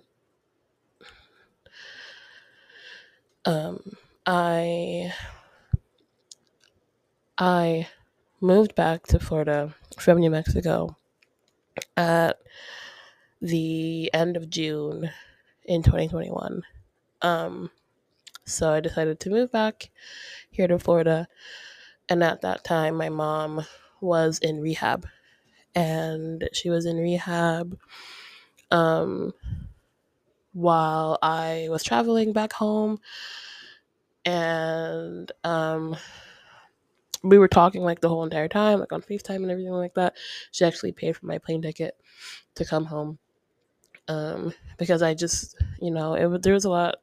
um, 3.46 3.80
I 4.26 5.14
I 7.42 7.88
moved 8.42 8.76
back 8.76 9.08
to 9.08 9.20
Florida 9.20 9.74
from 9.98 10.18
New 10.20 10.30
Mexico 10.30 10.98
at 11.96 12.38
the 13.42 14.14
end 14.14 14.36
of 14.36 14.50
June 14.50 15.10
in 15.64 15.82
2021. 15.82 16.64
Um, 17.22 17.72
so 18.44 18.74
I 18.74 18.82
decided 18.82 19.22
to 19.22 19.30
move 19.30 19.54
back 19.54 19.90
here 20.52 20.68
to 20.68 20.78
Florida. 20.78 21.30
And 22.10 22.22
at 22.26 22.42
that 22.42 22.66
time, 22.66 22.96
my 22.96 23.08
mom 23.08 23.66
was 24.02 24.40
in 24.40 24.60
rehab. 24.60 25.08
And 25.74 26.50
she 26.52 26.70
was 26.70 26.86
in 26.86 26.98
rehab 26.98 27.78
um, 28.70 29.32
while 30.52 31.18
I 31.22 31.68
was 31.70 31.84
traveling 31.86 32.34
back 32.34 32.52
home. 32.52 33.00
And 34.26 35.32
um, 35.46 35.96
we 37.24 37.38
were 37.38 37.48
talking 37.48 37.84
like 37.84 38.02
the 38.02 38.10
whole 38.10 38.24
entire 38.24 38.48
time, 38.48 38.80
like 38.80 38.94
on 38.94 39.02
FaceTime 39.02 39.38
and 39.38 39.52
everything 39.52 39.74
like 39.74 39.96
that. 39.96 40.16
She 40.52 40.66
actually 40.66 40.92
paid 40.92 41.18
for 41.18 41.26
my 41.26 41.38
plane 41.38 41.62
ticket 41.62 41.96
to 42.56 42.66
come 42.66 42.86
home. 42.86 43.20
Um, 44.08 44.54
because 44.78 45.02
I 45.02 45.14
just, 45.14 45.56
you 45.82 45.92
know, 45.92 46.14
it 46.14 46.42
there 46.42 46.54
was 46.54 46.66
a 46.66 46.70
lot. 46.70 46.96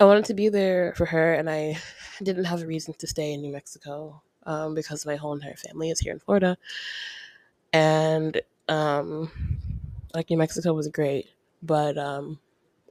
I 0.00 0.04
wanted 0.04 0.24
to 0.26 0.34
be 0.34 0.48
there 0.48 0.94
for 0.96 1.06
her, 1.06 1.34
and 1.34 1.48
I 1.50 1.78
didn't 2.22 2.44
have 2.44 2.62
a 2.62 2.66
reason 2.66 2.94
to 2.98 3.06
stay 3.06 3.32
in 3.32 3.40
New 3.42 3.52
Mexico 3.52 4.22
um, 4.44 4.74
because 4.74 5.06
my 5.06 5.16
whole 5.16 5.34
entire 5.34 5.56
family 5.56 5.90
is 5.90 6.00
here 6.00 6.12
in 6.12 6.18
Florida, 6.18 6.56
and 7.72 8.40
um, 8.68 9.30
like 10.14 10.30
New 10.30 10.38
Mexico 10.38 10.72
was 10.72 10.88
great, 10.88 11.28
but 11.62 11.96
um, 11.98 12.38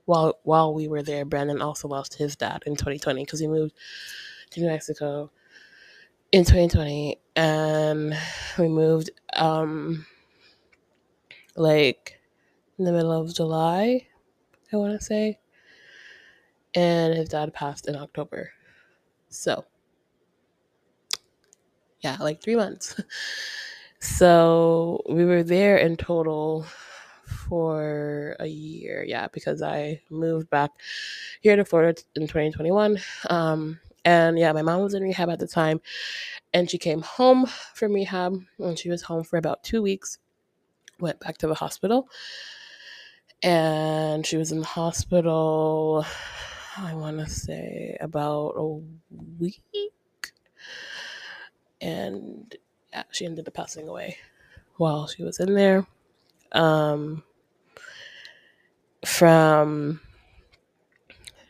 while 0.05 0.39
while 0.43 0.73
we 0.73 0.87
were 0.87 1.03
there, 1.03 1.25
Brandon 1.25 1.61
also 1.61 1.87
lost 1.87 2.15
his 2.15 2.35
dad 2.35 2.63
in 2.65 2.75
2020 2.75 3.23
because 3.25 3.39
he 3.39 3.47
moved 3.47 3.73
to 4.51 4.61
New 4.61 4.67
Mexico 4.67 5.31
in 6.31 6.43
2020 6.43 7.19
and 7.35 8.17
we 8.59 8.67
moved 8.67 9.11
um 9.35 10.05
like 11.55 12.19
in 12.77 12.85
the 12.85 12.91
middle 12.91 13.11
of 13.11 13.33
July, 13.33 14.05
I 14.71 14.77
want 14.77 14.99
to 14.99 15.03
say. 15.03 15.39
And 16.75 17.15
his 17.15 17.29
dad 17.29 17.53
passed 17.53 17.87
in 17.87 17.95
October. 17.95 18.51
So, 19.29 19.65
yeah, 22.01 22.17
like 22.19 22.41
3 22.41 22.55
months. 22.55 23.01
so, 23.99 25.01
we 25.09 25.25
were 25.25 25.41
there 25.41 25.77
in 25.77 25.97
total 25.97 26.67
for 27.25 28.35
a 28.39 28.45
year, 28.45 29.03
yeah, 29.07 29.27
because 29.29 29.63
I 29.63 30.01
moved 30.11 30.49
back 30.51 30.71
here 31.41 31.55
to 31.55 31.65
Florida 31.65 31.99
in 32.15 32.23
2021. 32.27 32.99
Um 33.29 33.79
and 34.07 34.39
yeah, 34.39 34.53
my 34.53 34.61
mom 34.61 34.79
was 34.79 34.93
in 34.93 35.03
rehab 35.03 35.29
at 35.29 35.37
the 35.37 35.47
time, 35.47 35.81
and 36.53 36.71
she 36.71 36.77
came 36.77 37.01
home 37.01 37.45
from 37.73 37.91
rehab, 37.91 38.41
and 38.57 38.79
she 38.79 38.89
was 38.89 39.01
home 39.01 39.25
for 39.25 39.35
about 39.35 39.65
two 39.65 39.81
weeks. 39.81 40.17
Went 40.97 41.19
back 41.19 41.37
to 41.39 41.47
the 41.47 41.53
hospital, 41.53 42.07
and 43.43 44.25
she 44.25 44.37
was 44.37 44.53
in 44.53 44.61
the 44.61 44.65
hospital. 44.65 46.05
I 46.77 46.93
want 46.93 47.19
to 47.19 47.29
say 47.29 47.97
about 47.99 48.53
a 48.55 48.79
week, 49.39 49.61
and 51.81 52.55
yeah, 52.93 53.03
she 53.11 53.25
ended 53.25 53.45
up 53.45 53.55
passing 53.55 53.89
away 53.89 54.19
while 54.77 55.07
she 55.07 55.23
was 55.23 55.41
in 55.41 55.53
there. 55.53 55.85
Um, 56.53 57.23
from 59.05 59.99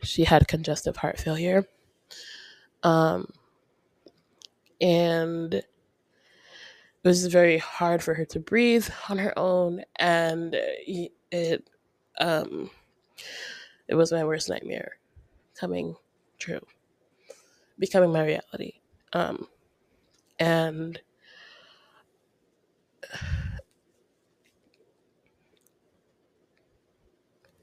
she 0.01 0.23
had 0.23 0.47
congestive 0.47 0.97
heart 0.97 1.19
failure 1.19 1.67
um, 2.83 3.27
and 4.81 5.53
it 5.53 5.65
was 7.03 7.25
very 7.27 7.57
hard 7.57 8.03
for 8.03 8.13
her 8.13 8.25
to 8.25 8.39
breathe 8.39 8.87
on 9.09 9.17
her 9.17 9.37
own, 9.37 9.83
and 9.97 10.55
it 11.31 11.69
um, 12.19 12.69
it 13.87 13.95
was 13.95 14.11
my 14.11 14.23
worst 14.23 14.49
nightmare 14.49 14.97
coming 15.59 15.95
true, 16.39 16.61
becoming 17.79 18.11
my 18.11 18.25
reality. 18.25 18.73
Um, 19.13 19.47
and 20.39 20.99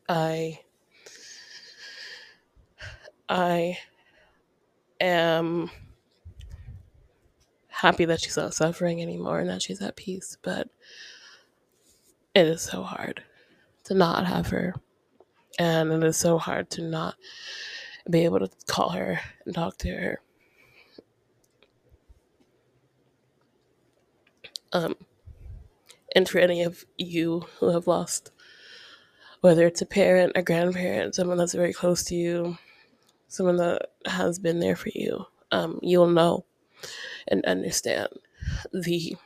I 0.08 0.60
I 3.28 3.78
am 5.00 5.70
happy 7.68 8.04
that 8.04 8.20
she's 8.20 8.36
not 8.36 8.54
suffering 8.54 9.02
anymore 9.02 9.40
and 9.40 9.50
that 9.50 9.62
she's 9.62 9.82
at 9.82 9.96
peace, 9.96 10.38
but 10.42 10.68
it 12.34 12.46
is 12.46 12.62
so 12.62 12.82
hard 12.82 13.22
to 13.84 13.94
not 13.94 14.26
have 14.26 14.48
her. 14.48 14.74
And 15.58 15.92
it 15.92 16.02
is 16.04 16.16
so 16.16 16.38
hard 16.38 16.70
to 16.70 16.82
not 16.82 17.16
be 18.08 18.24
able 18.24 18.40
to 18.40 18.50
call 18.66 18.90
her 18.90 19.20
and 19.44 19.54
talk 19.54 19.76
to 19.78 19.88
her. 19.88 20.20
Um, 24.72 24.96
and 26.14 26.28
for 26.28 26.38
any 26.38 26.62
of 26.62 26.84
you 26.96 27.44
who 27.58 27.70
have 27.70 27.86
lost, 27.86 28.32
whether 29.40 29.66
it's 29.66 29.82
a 29.82 29.86
parent, 29.86 30.32
a 30.34 30.42
grandparent, 30.42 31.14
someone 31.14 31.36
that's 31.38 31.54
very 31.54 31.72
close 31.72 32.02
to 32.04 32.14
you, 32.14 32.58
someone 33.34 33.56
that 33.56 33.90
has 34.06 34.38
been 34.38 34.60
there 34.60 34.76
for 34.76 34.90
you, 34.94 35.24
um, 35.50 35.78
you'll 35.82 36.06
know 36.06 36.44
and 37.28 37.44
understand 37.44 38.08
the 38.72 39.16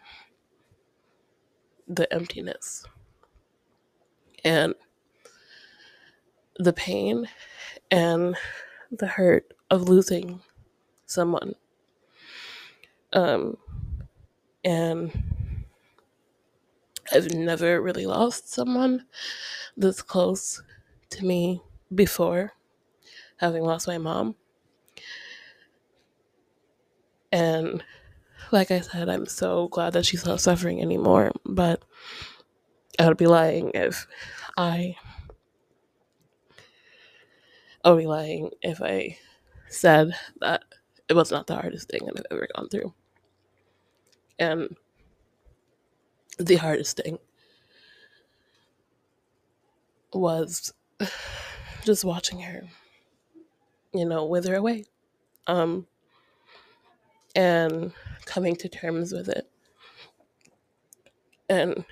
the 1.87 2.13
emptiness 2.13 2.85
and 4.45 4.75
the 6.59 6.73
pain 6.73 7.29
and 7.91 8.37
the 8.91 9.07
hurt 9.07 9.55
of 9.71 9.89
losing 9.89 10.41
someone. 11.07 11.55
Um, 13.13 13.57
and 14.65 15.13
I've 17.13 17.33
never 17.33 17.81
really 17.81 18.07
lost 18.07 18.53
someone 18.53 19.07
this 19.77 20.03
close 20.03 20.63
to 21.11 21.25
me 21.25 21.63
before, 21.95 22.53
having 23.39 23.63
lost 23.65 23.87
my 23.87 23.99
mom. 23.99 24.35
And 27.33 27.83
like 28.53 28.71
I 28.71 28.81
said, 28.81 29.09
I'm 29.09 29.27
so 29.27 29.69
glad 29.69 29.93
that 29.95 30.07
she's 30.07 30.25
not 30.25 30.41
suffering 30.41 30.81
anymore. 30.81 31.33
But 31.45 31.83
I 32.99 33.07
would 33.07 33.17
be 33.17 33.27
lying 33.27 33.71
if 33.75 34.07
I. 34.57 34.97
I 37.85 37.91
would 37.91 37.99
be 37.99 38.07
lying 38.07 38.51
if 38.61 38.83
I 38.83 39.17
said 39.69 40.13
that 40.41 40.65
it 41.09 41.15
was 41.15 41.31
not 41.31 41.47
the 41.47 41.55
hardest 41.55 41.89
thing 41.89 42.01
that 42.07 42.17
I've 42.19 42.37
ever 42.37 42.49
gone 42.55 42.69
through. 42.69 42.93
And 44.39 44.77
the 46.39 46.57
hardest 46.57 46.97
thing 46.97 47.19
was 50.13 50.73
just 51.85 52.05
watching 52.05 52.41
her, 52.41 52.63
you 53.93 54.05
know, 54.05 54.25
wither 54.25 54.55
away. 54.55 54.85
Um, 55.47 55.87
and 57.35 57.93
coming 58.25 58.57
to 58.57 58.69
terms 58.69 59.13
with 59.13 59.29
it. 59.29 59.49
And 61.49 61.85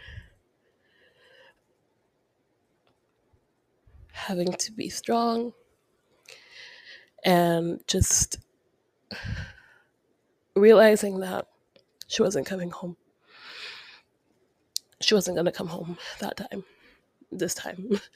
having 4.13 4.53
to 4.53 4.73
be 4.73 4.89
strong 4.89 5.53
and 7.25 7.81
just 7.87 8.39
realizing 10.55 11.21
that 11.21 11.47
she 12.09 12.23
wasn't 12.23 12.47
coming 12.47 12.71
home. 12.71 12.97
She 15.01 15.15
wasn't 15.15 15.37
going 15.37 15.45
to 15.47 15.53
come 15.53 15.69
home 15.69 15.99
that 16.21 16.37
time, 16.37 16.65
this 17.31 17.55
time. 17.55 18.01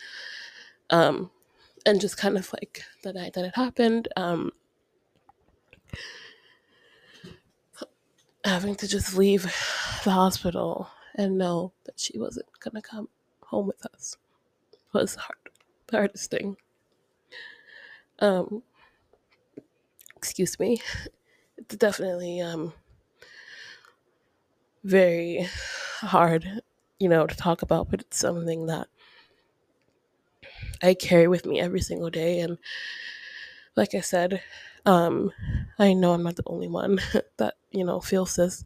Um, 0.93 1.31
and 1.87 2.01
just 2.01 2.17
kind 2.17 2.37
of 2.37 2.53
like 2.53 2.83
the 3.03 3.13
night 3.13 3.35
that 3.35 3.45
it 3.45 3.57
happened, 3.57 4.09
um, 4.17 4.52
having 8.45 8.75
to 8.75 8.89
just 8.89 9.17
leave 9.17 9.43
the 10.04 10.11
hospital 10.11 10.89
and 11.15 11.39
know 11.39 11.73
that 11.85 11.99
she 11.99 12.19
wasn't 12.19 12.47
to 12.63 12.83
come 12.83 13.09
home 13.43 13.67
with 13.67 13.85
us 13.87 14.17
was 14.93 15.15
hard, 15.17 15.39
the 15.89 15.97
hardest 15.97 16.31
thing. 16.31 16.57
Um, 18.19 18.63
excuse 20.17 20.59
me. 20.59 20.81
It's 21.57 21.76
definitely 21.76 22.41
um, 22.41 22.73
very 24.83 25.47
hard, 26.00 26.63
you 26.99 27.09
know, 27.09 27.26
to 27.26 27.37
talk 27.37 27.63
about, 27.63 27.91
but 27.91 28.00
it's 28.00 28.19
something 28.19 28.67
that 28.67 28.89
I 30.82 30.95
carry 30.95 31.28
with 31.28 31.47
me 31.47 31.60
every 31.60 31.80
single 31.80 32.10
day. 32.10 32.40
And 32.40 32.58
like 33.76 33.95
I 33.95 34.00
said, 34.00 34.43
um, 34.86 35.32
I 35.78 35.93
know 35.93 36.12
I'm 36.12 36.23
not 36.23 36.36
the 36.36 36.43
only 36.47 36.69
one 36.69 36.99
that, 37.38 37.54
you 37.71 37.84
know, 37.84 38.00
feels 38.00 38.36
this. 38.36 38.64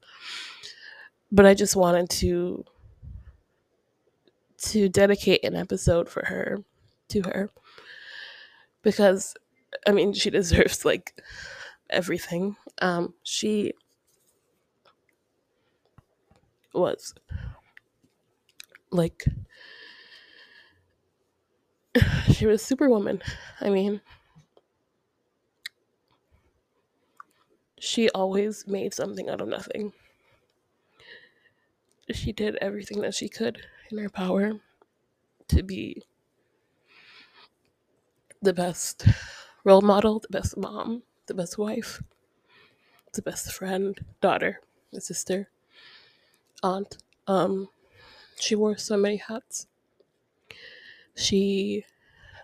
But 1.30 1.46
I 1.46 1.54
just 1.54 1.76
wanted 1.76 2.08
to 2.20 2.64
to 4.58 4.88
dedicate 4.88 5.44
an 5.44 5.54
episode 5.54 6.08
for 6.08 6.24
her 6.26 6.58
to 7.08 7.22
her 7.22 7.50
because 8.82 9.34
I 9.86 9.92
mean 9.92 10.12
she 10.12 10.30
deserves 10.30 10.84
like 10.84 11.14
everything. 11.90 12.56
Um 12.80 13.14
she 13.22 13.74
was 16.74 17.14
like 18.90 19.24
she 22.32 22.46
was 22.46 22.62
superwoman. 22.62 23.22
I 23.60 23.70
mean 23.70 24.00
she 27.78 28.08
always 28.10 28.66
made 28.66 28.94
something 28.94 29.28
out 29.28 29.42
of 29.42 29.48
nothing. 29.48 29.92
She 32.10 32.32
did 32.32 32.56
everything 32.56 33.02
that 33.02 33.14
she 33.14 33.28
could 33.28 33.58
in 33.90 33.98
her 33.98 34.08
power 34.08 34.54
to 35.48 35.62
be 35.62 36.02
the 38.40 38.54
best 38.54 39.06
role 39.64 39.82
model, 39.82 40.20
the 40.20 40.28
best 40.28 40.56
mom, 40.56 41.02
the 41.26 41.34
best 41.34 41.58
wife, 41.58 42.02
the 43.12 43.22
best 43.22 43.52
friend, 43.52 43.98
daughter, 44.20 44.60
sister, 44.98 45.48
aunt. 46.62 46.98
Um, 47.26 47.68
she 48.40 48.54
wore 48.54 48.76
so 48.76 48.96
many 48.96 49.16
hats. 49.16 49.66
She 51.16 51.84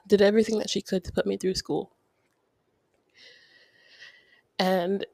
did 0.07 0.23
everything 0.23 0.59
that 0.59 0.71
she 0.71 0.83
could 0.83 1.05
to 1.05 1.13
put 1.13 1.27
me 1.27 1.37
through 1.37 1.55
school. 1.55 1.93
And 4.59 5.07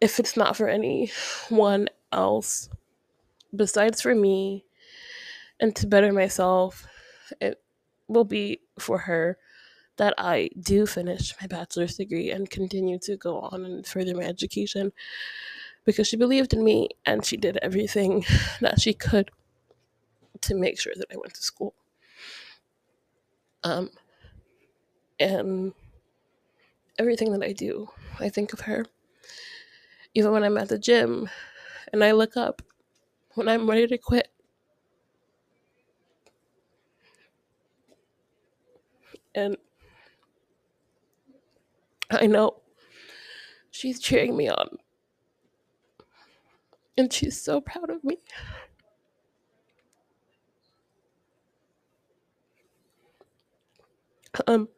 if 0.00 0.18
it's 0.18 0.36
not 0.36 0.56
for 0.56 0.68
anyone 0.68 1.88
else 2.12 2.68
besides 3.54 4.02
for 4.02 4.14
me 4.14 4.64
and 5.60 5.74
to 5.76 5.86
better 5.86 6.12
myself, 6.12 6.86
it 7.40 7.62
will 8.08 8.24
be 8.24 8.60
for 8.78 8.98
her 8.98 9.38
that 9.98 10.14
I 10.18 10.50
do 10.60 10.86
finish 10.86 11.34
my 11.40 11.46
bachelor's 11.46 11.96
degree 11.96 12.30
and 12.30 12.50
continue 12.50 12.98
to 13.00 13.16
go 13.16 13.40
on 13.40 13.64
and 13.64 13.86
further 13.86 14.16
my 14.16 14.24
education 14.24 14.92
because 15.84 16.08
she 16.08 16.16
believed 16.16 16.52
in 16.54 16.64
me 16.64 16.90
and 17.06 17.24
she 17.24 17.36
did 17.36 17.58
everything 17.62 18.24
that 18.60 18.80
she 18.80 18.94
could 18.94 19.30
to 20.42 20.54
make 20.54 20.80
sure 20.80 20.92
that 20.96 21.06
I 21.12 21.16
went 21.16 21.34
to 21.34 21.42
school. 21.42 21.74
Um, 23.62 23.90
and 25.18 25.72
everything 26.98 27.32
that 27.32 27.42
I 27.42 27.52
do, 27.52 27.88
I 28.18 28.28
think 28.28 28.52
of 28.52 28.60
her 28.60 28.86
even 30.14 30.32
when 30.32 30.42
I'm 30.42 30.58
at 30.58 30.68
the 30.68 30.78
gym 30.78 31.28
and 31.92 32.02
I 32.02 32.12
look 32.12 32.36
up 32.36 32.62
when 33.34 33.48
I'm 33.48 33.68
ready 33.68 33.86
to 33.86 33.98
quit. 33.98 34.28
And 39.34 39.56
I 42.10 42.26
know 42.26 42.60
she's 43.70 44.00
cheering 44.00 44.36
me 44.36 44.48
on. 44.48 44.78
And 46.98 47.12
she's 47.12 47.40
so 47.40 47.60
proud 47.60 47.90
of 47.90 48.02
me. 48.02 48.18
Um, 54.46 54.68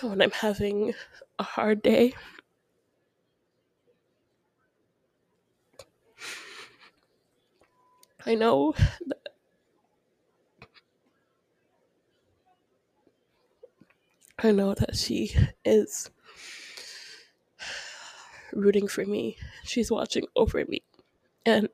when 0.00 0.22
I'm 0.22 0.30
having 0.30 0.94
a 1.38 1.42
hard 1.42 1.82
day. 1.82 2.14
I 8.24 8.34
know 8.34 8.74
that 9.06 9.28
I 14.38 14.50
know 14.50 14.74
that 14.74 14.96
she 14.96 15.34
is 15.64 16.10
rooting 18.52 18.88
for 18.88 19.04
me. 19.04 19.36
She's 19.64 19.90
watching 19.90 20.26
over 20.34 20.64
me. 20.66 20.82
And 21.44 21.68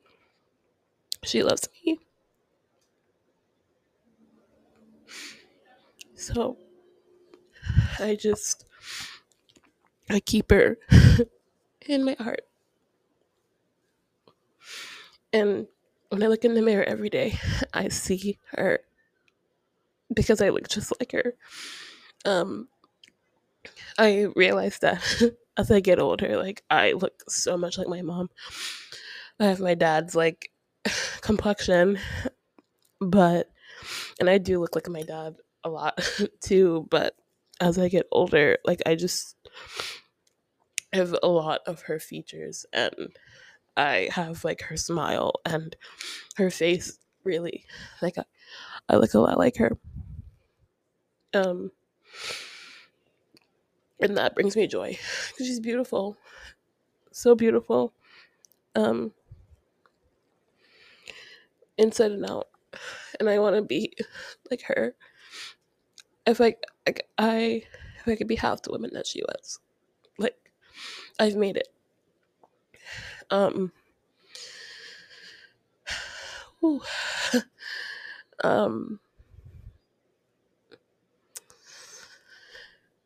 she 1.25 1.43
loves 1.43 1.69
me. 1.85 1.99
So 6.23 6.57
I 7.99 8.15
just 8.15 8.65
I 10.09 10.21
keep 10.21 10.51
her 10.51 10.79
in 11.87 12.05
my 12.05 12.15
heart. 12.19 12.43
And 15.33 15.67
when 16.11 16.23
I 16.23 16.27
look 16.27 16.45
in 16.45 16.55
the 16.55 16.63
mirror 16.63 16.85
every 16.85 17.11
day, 17.11 17.39
I 17.75 17.89
see 17.89 18.39
her 18.53 18.81
because 20.15 20.41
I 20.41 20.51
look 20.51 20.69
just 20.69 20.93
like 21.01 21.13
her. 21.13 21.35
Um 22.25 22.69
I 23.99 24.27
realize 24.37 24.79
that 24.79 25.03
as 25.57 25.71
I 25.71 25.81
get 25.81 25.99
older, 25.99 26.37
like 26.37 26.63
I 26.71 26.93
look 26.93 27.23
so 27.29 27.57
much 27.57 27.79
like 27.79 27.89
my 27.89 28.03
mom. 28.03 28.31
I 29.41 29.47
have 29.47 29.61
my 29.61 29.75
dad's 29.75 30.15
like 30.15 30.51
complexion, 31.21 31.99
but 33.01 33.51
and 34.21 34.31
I 34.31 34.39
do 34.39 34.61
look 34.61 34.75
like 34.75 34.89
my 34.89 35.03
dad 35.03 35.37
a 35.65 35.69
lot 35.71 35.99
too, 36.41 36.87
but 36.91 37.15
as 37.61 37.79
I 37.79 37.89
get 37.89 38.07
older, 38.11 38.59
like 38.65 38.83
I 38.87 38.95
just 38.95 39.37
have 40.93 41.15
a 41.23 41.29
lot 41.29 41.61
of 41.67 41.83
her 41.83 41.99
features 41.99 42.67
and 42.73 43.17
I 43.77 44.09
have 44.13 44.45
like 44.45 44.63
her 44.63 44.77
smile 44.77 45.35
and 45.47 45.75
her 46.37 46.51
face 46.51 46.99
really 47.25 47.65
like 48.03 48.19
I, 48.19 48.25
I 48.89 48.97
look 48.97 49.15
a 49.15 49.21
lot 49.21 49.39
like 49.39 49.57
her. 49.57 49.79
Um 51.33 51.71
and 54.01 54.17
that 54.19 54.35
brings 54.35 54.57
me 54.57 54.67
joy 54.67 54.99
because 55.29 55.47
she's 55.47 55.61
beautiful. 55.61 56.17
So 57.13 57.35
beautiful. 57.35 57.93
Um 58.75 59.13
inside 61.79 62.13
and 62.13 62.27
out. 62.27 62.49
And 63.21 63.29
I 63.29 63.39
want 63.39 63.57
to 63.57 63.63
be 63.63 63.95
like 64.51 64.63
her. 64.63 64.95
If 66.27 66.41
I, 66.41 66.57
like 66.87 67.09
I 67.19 67.65
if 67.99 68.09
I 68.09 68.17
could 68.17 68.29
be 68.29 68.37
half 68.37 68.63
the 68.63 68.71
woman 68.71 68.91
that 68.95 69.07
she 69.07 69.23
was. 69.23 69.59
Like 70.19 70.37
I've 71.19 71.37
made 71.37 71.57
it. 71.57 71.69
Um 73.31 73.73
um 78.45 79.01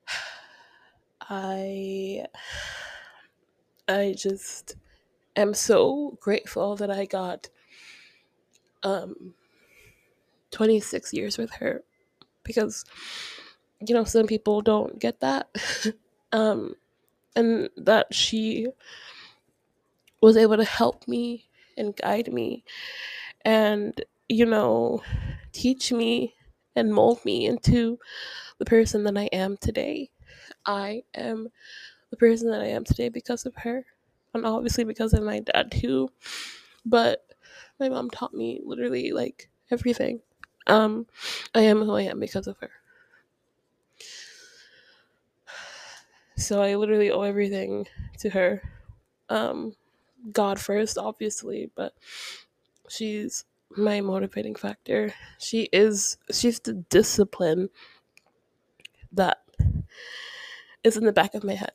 I 1.20 2.26
I 3.88 4.14
just 4.16 4.76
am 5.36 5.54
so 5.54 6.18
grateful 6.20 6.76
that 6.76 6.90
I 6.90 7.04
got 7.06 7.48
um 8.82 9.34
26 10.50 11.12
years 11.12 11.38
with 11.38 11.50
her 11.54 11.82
because 12.46 12.84
you 13.86 13.94
know 13.94 14.04
some 14.04 14.26
people 14.26 14.60
don't 14.62 14.98
get 14.98 15.20
that 15.20 15.48
um 16.32 16.74
and 17.36 17.68
that 17.76 18.12
she 18.14 18.66
was 20.22 20.36
able 20.36 20.56
to 20.56 20.64
help 20.64 21.06
me 21.06 21.46
and 21.76 21.96
guide 21.96 22.32
me 22.32 22.64
and 23.44 24.02
you 24.28 24.46
know 24.46 25.02
teach 25.52 25.92
me 25.92 26.34
and 26.76 26.92
mold 26.92 27.24
me 27.24 27.46
into 27.46 27.98
the 28.58 28.64
person 28.66 29.04
that 29.04 29.16
I 29.18 29.24
am 29.32 29.56
today. 29.58 30.10
I 30.66 31.04
am 31.14 31.48
the 32.10 32.16
person 32.16 32.50
that 32.50 32.62
I 32.62 32.66
am 32.68 32.84
today 32.84 33.08
because 33.10 33.46
of 33.46 33.54
her 33.56 33.84
and 34.34 34.46
obviously 34.46 34.84
because 34.84 35.14
of 35.14 35.22
my 35.24 35.40
dad 35.40 35.72
too. 35.72 36.10
But 36.86 37.24
my 37.80 37.88
mom 37.88 38.10
taught 38.10 38.34
me 38.34 38.60
literally 38.64 39.12
like 39.12 39.50
everything. 39.70 40.20
Um 40.66 41.06
I 41.54 41.62
am 41.62 41.82
who 41.82 41.94
I 41.94 42.02
am 42.02 42.20
because 42.20 42.46
of 42.46 42.56
her. 42.58 42.70
So 46.36 46.62
I 46.62 46.74
literally 46.76 47.10
owe 47.10 47.22
everything 47.22 47.86
to 48.18 48.30
her. 48.30 48.62
Um 49.28 49.74
God 50.32 50.58
first 50.60 50.98
obviously, 50.98 51.70
but 51.76 51.94
she's 52.88 53.44
my 53.76 54.00
motivating 54.00 54.54
factor. 54.54 55.12
She 55.38 55.68
is 55.72 56.18
she's 56.32 56.60
the 56.60 56.74
discipline 56.74 57.68
that 59.12 59.38
is 60.84 60.96
in 60.96 61.04
the 61.04 61.12
back 61.12 61.34
of 61.34 61.44
my 61.44 61.54
head. 61.54 61.72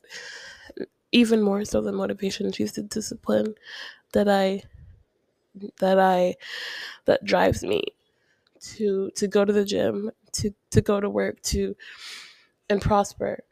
Even 1.12 1.42
more 1.42 1.64
so 1.64 1.80
than 1.82 1.94
motivation, 1.94 2.52
she's 2.52 2.72
the 2.72 2.82
discipline 2.82 3.54
that 4.12 4.28
I 4.28 4.62
that 5.80 5.98
I 5.98 6.36
that 7.04 7.24
drives 7.24 7.62
me 7.62 7.82
to 8.62 9.10
to 9.16 9.28
go 9.28 9.44
to 9.44 9.52
the 9.52 9.64
gym, 9.64 10.10
to 10.32 10.52
to 10.70 10.80
go 10.80 11.00
to 11.00 11.10
work, 11.10 11.40
to 11.42 11.76
and 12.70 12.80
prosper 12.80 13.44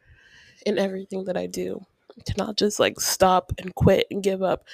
in 0.66 0.78
everything 0.78 1.24
that 1.24 1.36
I 1.36 1.46
do. 1.46 1.84
To 2.26 2.34
not 2.36 2.56
just 2.56 2.80
like 2.80 3.00
stop 3.00 3.52
and 3.58 3.74
quit 3.74 4.06
and 4.10 4.22
give 4.22 4.42
up 4.42 4.64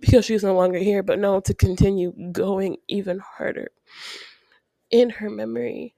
because 0.00 0.24
she's 0.24 0.44
no 0.44 0.54
longer 0.54 0.78
here, 0.78 1.02
but 1.02 1.18
no, 1.18 1.40
to 1.40 1.54
continue 1.54 2.12
going 2.32 2.76
even 2.88 3.18
harder 3.18 3.70
in 4.90 5.10
her 5.10 5.30
memory, 5.30 5.94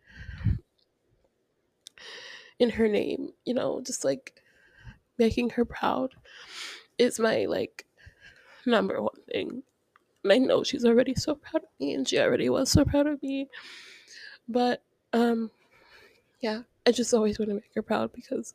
in 2.58 2.70
her 2.70 2.88
name, 2.88 3.32
you 3.44 3.54
know, 3.54 3.80
just 3.80 4.04
like 4.04 4.42
making 5.18 5.50
her 5.50 5.64
proud 5.64 6.14
is 6.98 7.18
my 7.18 7.44
like 7.46 7.86
number 8.66 9.00
one 9.00 9.20
thing. 9.30 9.62
And 10.24 10.32
I 10.32 10.38
know 10.38 10.62
she's 10.62 10.84
already 10.84 11.14
so 11.14 11.34
proud 11.34 11.62
of 11.62 11.68
me 11.80 11.94
and 11.94 12.06
she 12.08 12.18
already 12.18 12.48
was 12.48 12.70
so 12.70 12.84
proud 12.84 13.06
of 13.06 13.22
me. 13.22 13.48
But 14.48 14.82
um 15.12 15.50
yeah, 16.40 16.62
I 16.86 16.92
just 16.92 17.12
always 17.14 17.38
want 17.38 17.50
to 17.50 17.54
make 17.56 17.74
her 17.74 17.82
proud 17.82 18.12
because 18.12 18.54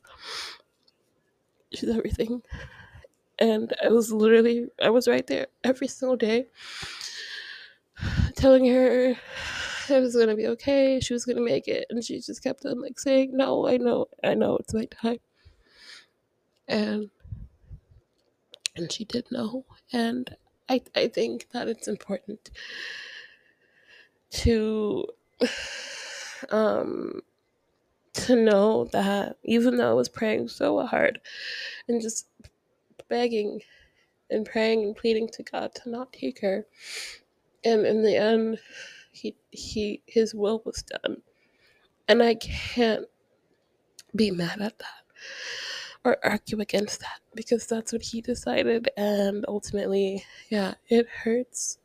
she's 1.72 1.88
everything. 1.90 2.42
And 3.38 3.72
I 3.84 3.88
was 3.88 4.12
literally 4.12 4.68
I 4.82 4.90
was 4.90 5.08
right 5.08 5.26
there 5.26 5.48
every 5.64 5.88
single 5.88 6.16
day 6.16 6.46
telling 8.36 8.66
her 8.66 9.16
it 9.88 10.00
was 10.00 10.16
gonna 10.16 10.36
be 10.36 10.46
okay, 10.48 11.00
she 11.00 11.12
was 11.12 11.24
gonna 11.24 11.40
make 11.40 11.68
it, 11.68 11.86
and 11.90 12.02
she 12.02 12.20
just 12.20 12.42
kept 12.42 12.64
on 12.64 12.80
like 12.80 12.98
saying, 12.98 13.36
No, 13.36 13.68
I 13.68 13.76
know, 13.76 14.06
I 14.22 14.34
know 14.34 14.56
it's 14.56 14.74
my 14.74 14.86
time. 14.86 15.18
And 16.68 17.10
and 18.76 18.90
she 18.90 19.04
did 19.04 19.30
know. 19.30 19.64
And 19.92 20.34
I 20.68 20.82
I 20.96 21.08
think 21.08 21.48
that 21.52 21.68
it's 21.68 21.88
important 21.88 22.50
to 24.32 25.06
um 26.50 27.20
to 28.14 28.36
know 28.36 28.86
that 28.92 29.38
even 29.44 29.76
though 29.78 29.90
I 29.90 29.94
was 29.94 30.08
praying 30.08 30.48
so 30.48 30.84
hard 30.86 31.20
and 31.88 32.02
just 32.02 32.28
begging 33.08 33.60
and 34.30 34.46
praying 34.46 34.84
and 34.84 34.96
pleading 34.96 35.28
to 35.34 35.42
God 35.44 35.74
to 35.76 35.90
not 35.90 36.12
take 36.12 36.40
her, 36.42 36.66
and 37.64 37.86
in 37.86 38.02
the 38.02 38.16
end, 38.16 38.60
he 39.12 39.36
he 39.52 40.02
his 40.06 40.34
will 40.34 40.62
was 40.64 40.82
done, 40.84 41.22
and 42.08 42.22
I 42.22 42.36
can't 42.36 43.06
be 44.16 44.30
mad 44.30 44.60
at 44.62 44.78
that 44.78 45.04
or 46.04 46.18
argue 46.22 46.60
against 46.60 47.00
that 47.00 47.20
because 47.34 47.66
that's 47.66 47.92
what 47.92 48.02
he 48.02 48.20
decided, 48.20 48.90
and 48.96 49.44
ultimately, 49.48 50.24
yeah, 50.50 50.74
it 50.88 51.08
hurts 51.24 51.78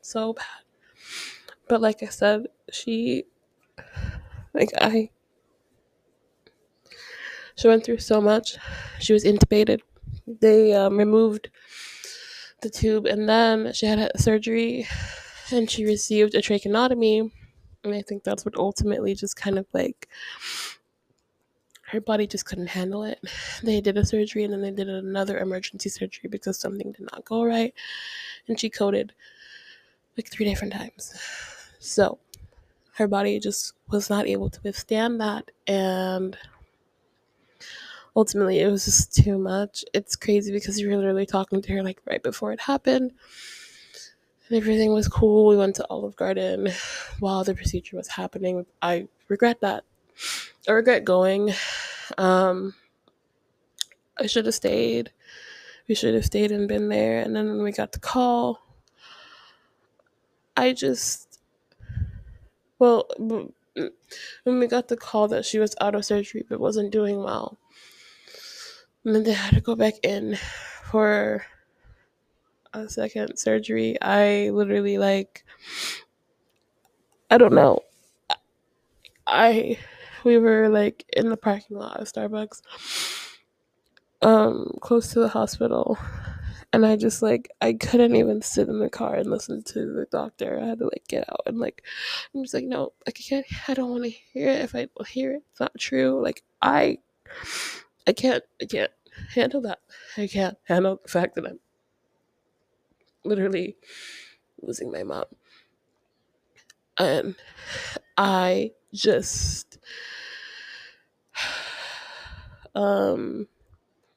so 0.00 0.32
bad. 0.32 0.64
But 1.68 1.80
like 1.82 2.02
I 2.02 2.06
said, 2.06 2.46
she 2.72 3.24
like 4.54 4.70
I 4.80 5.10
she 7.56 7.68
went 7.68 7.84
through 7.84 7.98
so 7.98 8.20
much. 8.20 8.56
She 9.00 9.12
was 9.12 9.24
intubated. 9.24 9.80
They 10.26 10.72
um, 10.72 10.96
removed 10.96 11.50
the 12.62 12.70
tube, 12.70 13.06
and 13.06 13.28
then 13.28 13.72
she 13.72 13.86
had 13.86 14.10
surgery, 14.16 14.86
and 15.52 15.70
she 15.70 15.84
received 15.84 16.34
a 16.34 16.40
tracheotomy. 16.42 17.30
And 17.84 17.94
I 17.94 18.02
think 18.02 18.24
that's 18.24 18.44
what 18.44 18.56
ultimately 18.56 19.14
just 19.14 19.36
kind 19.36 19.58
of 19.58 19.66
like 19.74 20.08
her 21.94 22.00
body 22.00 22.26
just 22.26 22.44
couldn't 22.44 22.66
handle 22.66 23.04
it. 23.04 23.20
They 23.62 23.80
did 23.80 23.96
a 23.96 24.04
surgery, 24.04 24.44
and 24.44 24.52
then 24.52 24.60
they 24.60 24.70
did 24.70 24.88
another 24.88 25.38
emergency 25.38 25.88
surgery 25.88 26.28
because 26.28 26.58
something 26.58 26.92
did 26.92 27.08
not 27.12 27.24
go 27.24 27.44
right, 27.44 27.72
and 28.48 28.58
she 28.58 28.68
coded 28.68 29.12
like 30.16 30.30
three 30.30 30.44
different 30.44 30.72
times. 30.72 31.14
So 31.78 32.18
her 32.94 33.08
body 33.08 33.38
just 33.40 33.72
was 33.90 34.10
not 34.10 34.26
able 34.26 34.50
to 34.50 34.60
withstand 34.62 35.20
that, 35.20 35.50
and 35.66 36.36
ultimately 38.16 38.60
it 38.60 38.70
was 38.70 38.84
just 38.84 39.14
too 39.14 39.38
much. 39.38 39.84
It's 39.94 40.16
crazy 40.16 40.52
because 40.52 40.78
you 40.80 40.88
were 40.88 40.96
literally 40.96 41.26
talking 41.26 41.62
to 41.62 41.72
her 41.72 41.82
like 41.82 42.00
right 42.06 42.22
before 42.22 42.52
it 42.52 42.60
happened. 42.60 43.12
And 44.48 44.58
everything 44.58 44.92
was 44.92 45.08
cool. 45.08 45.48
We 45.48 45.56
went 45.56 45.76
to 45.76 45.86
Olive 45.88 46.16
Garden 46.16 46.68
while 47.20 47.44
the 47.44 47.54
procedure 47.54 47.96
was 47.96 48.08
happening. 48.08 48.66
I 48.82 49.08
regret 49.28 49.60
that. 49.62 49.84
I 50.68 50.72
regret 50.72 51.04
going. 51.04 51.52
Um, 52.18 52.74
I 54.18 54.26
should 54.26 54.46
have 54.46 54.54
stayed. 54.54 55.10
We 55.88 55.94
should 55.94 56.14
have 56.14 56.24
stayed 56.24 56.52
and 56.52 56.68
been 56.68 56.88
there. 56.88 57.20
And 57.20 57.34
then 57.34 57.48
when 57.48 57.62
we 57.62 57.72
got 57.72 57.92
the 57.92 58.00
call, 58.00 58.60
I 60.56 60.72
just, 60.72 61.40
well, 62.78 63.08
when 63.16 64.58
we 64.58 64.66
got 64.66 64.88
the 64.88 64.96
call 64.96 65.28
that 65.28 65.44
she 65.44 65.58
was 65.58 65.74
out 65.80 65.94
of 65.94 66.04
surgery 66.04 66.44
but 66.48 66.60
wasn't 66.60 66.92
doing 66.92 67.22
well. 67.22 67.58
And 69.04 69.14
then 69.14 69.24
they 69.24 69.32
had 69.32 69.54
to 69.54 69.60
go 69.60 69.74
back 69.74 69.94
in 70.02 70.38
for 70.90 71.44
a 72.72 72.88
second 72.88 73.36
surgery. 73.36 74.00
I 74.00 74.50
literally 74.50 74.98
like 74.98 75.44
I 77.30 77.38
don't 77.38 77.54
know. 77.54 77.80
I 79.26 79.78
we 80.24 80.38
were 80.38 80.68
like 80.68 81.04
in 81.16 81.28
the 81.30 81.36
parking 81.36 81.76
lot 81.78 82.00
of 82.00 82.10
Starbucks, 82.10 82.62
um, 84.22 84.72
close 84.80 85.12
to 85.12 85.20
the 85.20 85.28
hospital, 85.28 85.98
and 86.72 86.86
I 86.86 86.96
just 86.96 87.22
like 87.22 87.50
I 87.60 87.74
couldn't 87.74 88.16
even 88.16 88.42
sit 88.42 88.68
in 88.68 88.78
the 88.80 88.90
car 88.90 89.14
and 89.16 89.30
listen 89.30 89.62
to 89.64 89.80
the 89.92 90.06
doctor. 90.10 90.60
I 90.60 90.66
had 90.66 90.78
to 90.80 90.84
like 90.86 91.04
get 91.08 91.28
out 91.30 91.42
and 91.46 91.58
like 91.58 91.84
I'm 92.34 92.42
just 92.42 92.54
like 92.54 92.64
no, 92.64 92.92
like 93.06 93.18
I 93.18 93.22
can't. 93.28 93.46
I 93.68 93.74
don't 93.74 93.90
want 93.90 94.04
to 94.04 94.10
hear 94.10 94.48
it. 94.48 94.60
If 94.62 94.74
I 94.74 94.88
hear 95.06 95.34
it, 95.34 95.42
it's 95.50 95.60
not 95.60 95.78
true. 95.78 96.22
Like 96.22 96.42
I, 96.62 96.98
I 98.06 98.12
can't. 98.12 98.44
I 98.60 98.66
can't 98.66 98.92
handle 99.34 99.60
that. 99.62 99.80
I 100.16 100.26
can't 100.26 100.56
handle 100.64 101.00
the 101.02 101.08
fact 101.08 101.36
that 101.36 101.46
I'm 101.46 101.60
literally 103.24 103.76
losing 104.62 104.90
my 104.90 105.02
mom, 105.02 105.24
and 106.98 107.36
I 108.16 108.72
just 108.92 109.78
um 112.74 113.48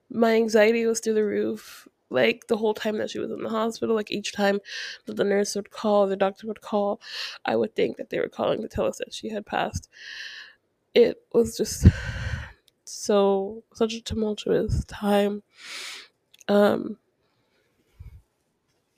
my 0.10 0.36
anxiety 0.36 0.86
was 0.86 0.99
through 0.99 1.15
the 1.15 1.25
roof 1.25 1.88
like 2.10 2.47
the 2.47 2.57
whole 2.57 2.73
time 2.73 2.97
that 2.97 3.10
she 3.10 3.19
was 3.19 3.31
in 3.31 3.43
the 3.43 3.49
hospital 3.49 3.95
like 3.95 4.12
each 4.12 4.33
time 4.33 4.60
that 5.05 5.15
the 5.17 5.23
nurse 5.23 5.55
would 5.55 5.71
call 5.71 6.07
the 6.07 6.15
doctor 6.17 6.47
would 6.47 6.62
call 6.62 7.01
i 7.45 7.55
would 7.55 7.75
think 7.75 7.97
that 7.97 8.10
they 8.10 8.19
were 8.19 8.29
calling 8.29 8.62
to 8.62 8.67
tell 8.69 8.86
us 8.86 8.97
that 8.99 9.13
she 9.13 9.29
had 9.29 9.45
passed. 9.45 9.89
It 10.93 11.21
was 11.33 11.55
just 11.57 11.86
so 12.86 13.63
such 13.73 13.93
a 13.93 14.01
tumultuous 14.01 14.83
time 14.86 15.43
um 16.47 16.97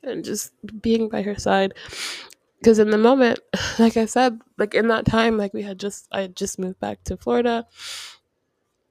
and 0.04 0.24
just 0.24 0.54
being 0.82 1.10
by 1.10 1.22
her 1.22 1.36
side 1.36 1.74
because 2.60 2.80
in 2.80 2.90
the 2.90 2.98
moment 2.98 3.40
like 3.80 3.98
i 3.98 4.06
said 4.06 4.40
like 4.58 4.74
in 4.74 4.88
that 4.88 5.06
time 5.06 5.38
like 5.38 5.54
we 5.54 5.64
had 5.64 5.80
just 5.80 6.08
i 6.12 6.22
had 6.22 6.36
just 6.36 6.60
moved 6.60 6.80
back 6.80 7.04
to 7.04 7.18
florida 7.18 7.66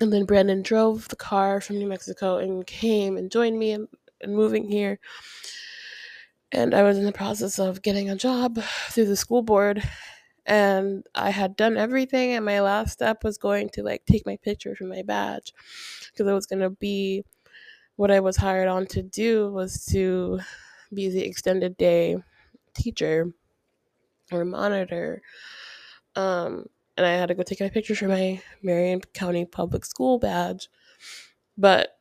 and 0.00 0.12
then 0.12 0.24
Brandon 0.24 0.62
drove 0.62 1.08
the 1.08 1.16
car 1.16 1.60
from 1.60 1.78
New 1.78 1.86
Mexico 1.88 2.38
and 2.38 2.66
came 2.66 3.16
and 3.16 3.30
joined 3.30 3.58
me 3.58 3.72
in, 3.72 3.88
in 4.20 4.34
moving 4.34 4.68
here. 4.68 4.98
And 6.50 6.74
I 6.74 6.82
was 6.82 6.96
in 6.96 7.04
the 7.04 7.12
process 7.12 7.58
of 7.58 7.82
getting 7.82 8.08
a 8.08 8.16
job 8.16 8.58
through 8.90 9.06
the 9.06 9.16
school 9.16 9.42
board. 9.42 9.82
And 10.46 11.04
I 11.14 11.28
had 11.30 11.56
done 11.56 11.76
everything, 11.76 12.32
and 12.32 12.42
my 12.44 12.60
last 12.62 12.92
step 12.92 13.22
was 13.22 13.36
going 13.36 13.68
to 13.70 13.82
like 13.82 14.06
take 14.06 14.24
my 14.24 14.38
picture 14.38 14.74
for 14.74 14.84
my 14.84 15.02
badge 15.02 15.52
because 16.10 16.26
it 16.26 16.32
was 16.32 16.46
going 16.46 16.60
to 16.62 16.70
be 16.70 17.22
what 17.96 18.10
I 18.10 18.20
was 18.20 18.36
hired 18.38 18.68
on 18.68 18.86
to 18.88 19.02
do 19.02 19.52
was 19.52 19.86
to 19.92 20.40
be 20.94 21.10
the 21.10 21.24
extended 21.24 21.76
day 21.76 22.16
teacher 22.74 23.32
or 24.30 24.44
monitor. 24.44 25.22
Um, 26.16 26.66
and 26.96 27.06
I 27.06 27.12
had 27.12 27.26
to 27.26 27.34
go 27.34 27.42
take 27.42 27.60
my 27.60 27.68
picture 27.68 27.94
for 27.94 28.08
my 28.08 28.42
Marion 28.62 29.00
County 29.14 29.44
Public 29.44 29.84
School 29.84 30.18
badge. 30.18 30.68
But 31.56 31.98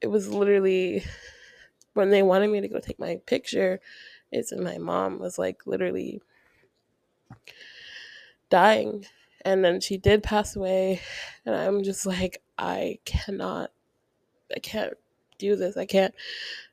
it 0.00 0.08
was 0.08 0.28
literally 0.28 1.04
when 1.94 2.10
they 2.10 2.22
wanted 2.22 2.50
me 2.50 2.60
to 2.60 2.68
go 2.68 2.78
take 2.78 2.98
my 2.98 3.20
picture, 3.26 3.80
it's 4.30 4.52
and 4.52 4.62
my 4.62 4.78
mom 4.78 5.18
was 5.18 5.38
like 5.38 5.66
literally 5.66 6.20
dying. 8.50 9.06
And 9.44 9.64
then 9.64 9.80
she 9.80 9.96
did 9.96 10.22
pass 10.22 10.56
away. 10.56 11.00
And 11.44 11.54
I'm 11.54 11.82
just 11.82 12.04
like, 12.04 12.42
I 12.58 12.98
cannot, 13.04 13.70
I 14.54 14.58
can't 14.58 14.94
do 15.38 15.56
this. 15.56 15.76
I 15.76 15.86
can't 15.86 16.14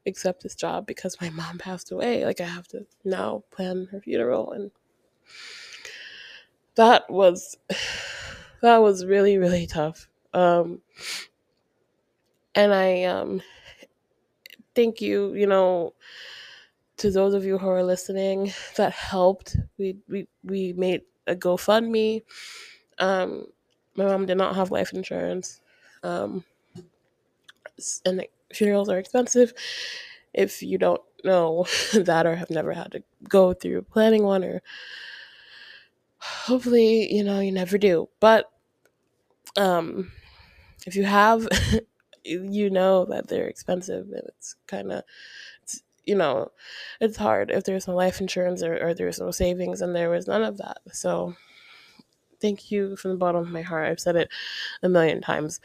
accept 0.05 0.43
this 0.43 0.55
job 0.55 0.85
because 0.85 1.19
my 1.21 1.29
mom 1.29 1.57
passed 1.57 1.91
away. 1.91 2.25
Like, 2.25 2.41
I 2.41 2.45
have 2.45 2.67
to 2.69 2.85
now 3.05 3.43
plan 3.51 3.87
her 3.91 4.01
funeral. 4.01 4.51
And 4.51 4.71
that 6.75 7.09
was 7.09 7.57
that 8.61 8.77
was 8.77 9.05
really 9.05 9.37
really 9.37 9.67
tough 9.67 10.07
um 10.33 10.81
and 12.55 12.73
i 12.73 13.03
um 13.03 13.41
thank 14.75 15.01
you 15.01 15.33
you 15.33 15.47
know 15.47 15.93
to 16.97 17.11
those 17.11 17.33
of 17.33 17.43
you 17.43 17.57
who 17.57 17.67
are 17.67 17.83
listening 17.83 18.51
that 18.77 18.91
helped 18.93 19.57
we 19.77 19.95
we 20.07 20.27
we 20.43 20.73
made 20.73 21.01
a 21.27 21.35
gofundme 21.35 22.21
um 22.99 23.45
my 23.95 24.05
mom 24.05 24.25
did 24.25 24.37
not 24.37 24.55
have 24.55 24.71
life 24.71 24.93
insurance 24.93 25.61
um 26.03 26.43
and 28.05 28.25
funerals 28.53 28.89
are 28.89 28.99
expensive. 28.99 29.53
If 30.33 30.61
you 30.63 30.77
don't 30.77 31.01
know 31.23 31.65
that 31.93 32.25
or 32.25 32.35
have 32.35 32.49
never 32.49 32.73
had 32.73 32.91
to 32.93 33.03
go 33.29 33.53
through 33.53 33.83
planning 33.83 34.23
one 34.23 34.43
or 34.43 34.61
hopefully 36.19 37.13
you 37.13 37.23
know 37.23 37.39
you 37.39 37.51
never 37.51 37.77
do. 37.77 38.09
But 38.19 38.49
um 39.57 40.11
if 40.85 40.95
you 40.95 41.03
have 41.03 41.47
you 42.23 42.69
know 42.69 43.05
that 43.05 43.27
they're 43.27 43.47
expensive 43.47 44.07
and 44.07 44.23
it's 44.27 44.55
kind 44.67 44.91
of 44.91 45.03
you 46.05 46.15
know 46.15 46.51
it's 46.99 47.17
hard. 47.17 47.51
If 47.51 47.63
there's 47.63 47.87
no 47.87 47.95
life 47.95 48.19
insurance 48.21 48.63
or, 48.63 48.77
or 48.81 48.93
there's 48.93 49.19
no 49.19 49.31
savings 49.31 49.81
and 49.81 49.95
there 49.95 50.09
was 50.09 50.27
none 50.27 50.43
of 50.43 50.57
that. 50.57 50.79
So 50.91 51.35
thank 52.41 52.71
you 52.71 52.95
from 52.97 53.11
the 53.11 53.17
bottom 53.17 53.41
of 53.41 53.49
my 53.49 53.61
heart. 53.61 53.87
I've 53.87 53.99
said 53.99 54.15
it 54.15 54.29
a 54.81 54.89
million 54.89 55.21
times 55.21 55.59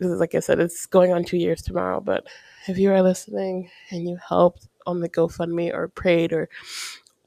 like 0.00 0.34
i 0.34 0.40
said 0.40 0.58
it's 0.58 0.86
going 0.86 1.12
on 1.12 1.24
two 1.24 1.36
years 1.36 1.62
tomorrow 1.62 2.00
but 2.00 2.26
if 2.68 2.78
you 2.78 2.90
are 2.90 3.02
listening 3.02 3.70
and 3.90 4.08
you 4.08 4.16
helped 4.26 4.68
on 4.86 5.00
the 5.00 5.08
gofundme 5.08 5.72
or 5.72 5.88
prayed 5.88 6.32
or 6.32 6.48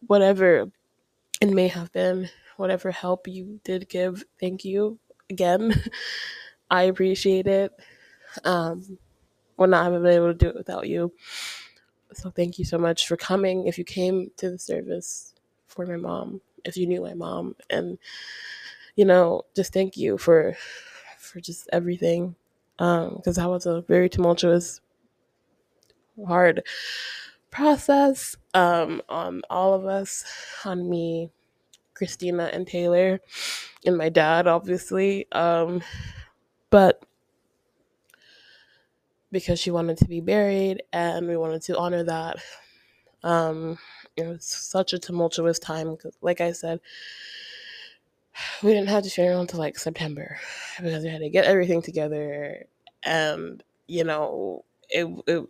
whatever 0.07 0.69
it 1.41 1.49
may 1.49 1.67
have 1.67 1.91
been 1.91 2.29
whatever 2.57 2.91
help 2.91 3.27
you 3.27 3.59
did 3.63 3.89
give 3.89 4.23
thank 4.39 4.63
you 4.63 4.97
again. 5.29 5.73
I 6.69 6.83
appreciate 6.83 7.47
it. 7.47 7.71
Um 8.43 8.97
would 9.57 9.69
not 9.69 9.91
have 9.91 10.01
been 10.01 10.12
able 10.12 10.27
to 10.27 10.33
do 10.33 10.47
it 10.47 10.55
without 10.55 10.88
you. 10.88 11.13
So 12.13 12.31
thank 12.31 12.57
you 12.57 12.65
so 12.65 12.77
much 12.77 13.07
for 13.07 13.17
coming. 13.17 13.67
If 13.67 13.77
you 13.77 13.83
came 13.83 14.31
to 14.38 14.49
the 14.49 14.57
service 14.57 15.33
for 15.67 15.86
my 15.86 15.95
mom 15.95 16.41
if 16.65 16.77
you 16.77 16.88
knew 16.88 17.01
my 17.01 17.13
mom 17.13 17.55
and 17.69 17.97
you 18.95 19.05
know 19.05 19.41
just 19.55 19.73
thank 19.73 19.97
you 19.97 20.17
for 20.17 20.55
for 21.17 21.39
just 21.41 21.67
everything 21.73 22.36
um 22.79 23.15
because 23.15 23.36
that 23.36 23.49
was 23.49 23.65
a 23.65 23.81
very 23.81 24.09
tumultuous 24.09 24.81
hard 26.27 26.63
process 27.51 28.36
um 28.53 29.01
on 29.09 29.41
all 29.49 29.73
of 29.73 29.86
us 29.86 30.23
on 30.65 30.89
me 30.89 31.29
christina 31.93 32.49
and 32.53 32.67
taylor 32.67 33.19
and 33.86 33.97
my 33.97 34.09
dad 34.09 34.47
obviously 34.47 35.27
um 35.31 35.81
but 36.69 37.03
because 39.31 39.59
she 39.59 39.71
wanted 39.71 39.97
to 39.97 40.05
be 40.05 40.21
buried 40.21 40.83
and 40.93 41.27
we 41.27 41.38
wanted 41.38 41.62
to 41.62 41.77
honor 41.77 42.03
that 42.03 42.38
um 43.23 43.77
it 44.15 44.27
was 44.27 44.45
such 44.45 44.93
a 44.93 44.99
tumultuous 44.99 45.59
time 45.59 45.97
like 46.21 46.41
i 46.41 46.51
said 46.51 46.79
we 48.63 48.74
didn't 48.74 48.89
have 48.89 49.04
the 49.04 49.10
funeral 49.10 49.41
until 49.41 49.60
like 49.60 49.78
september 49.78 50.38
because 50.82 51.04
we 51.04 51.10
had 51.10 51.22
to 51.22 51.30
get 51.30 51.46
everything 51.46 51.82
together 51.82 52.65
and 53.04 53.63
you 53.88 54.04
know 54.04 54.63
it, 54.89 55.08
it 55.28 55.43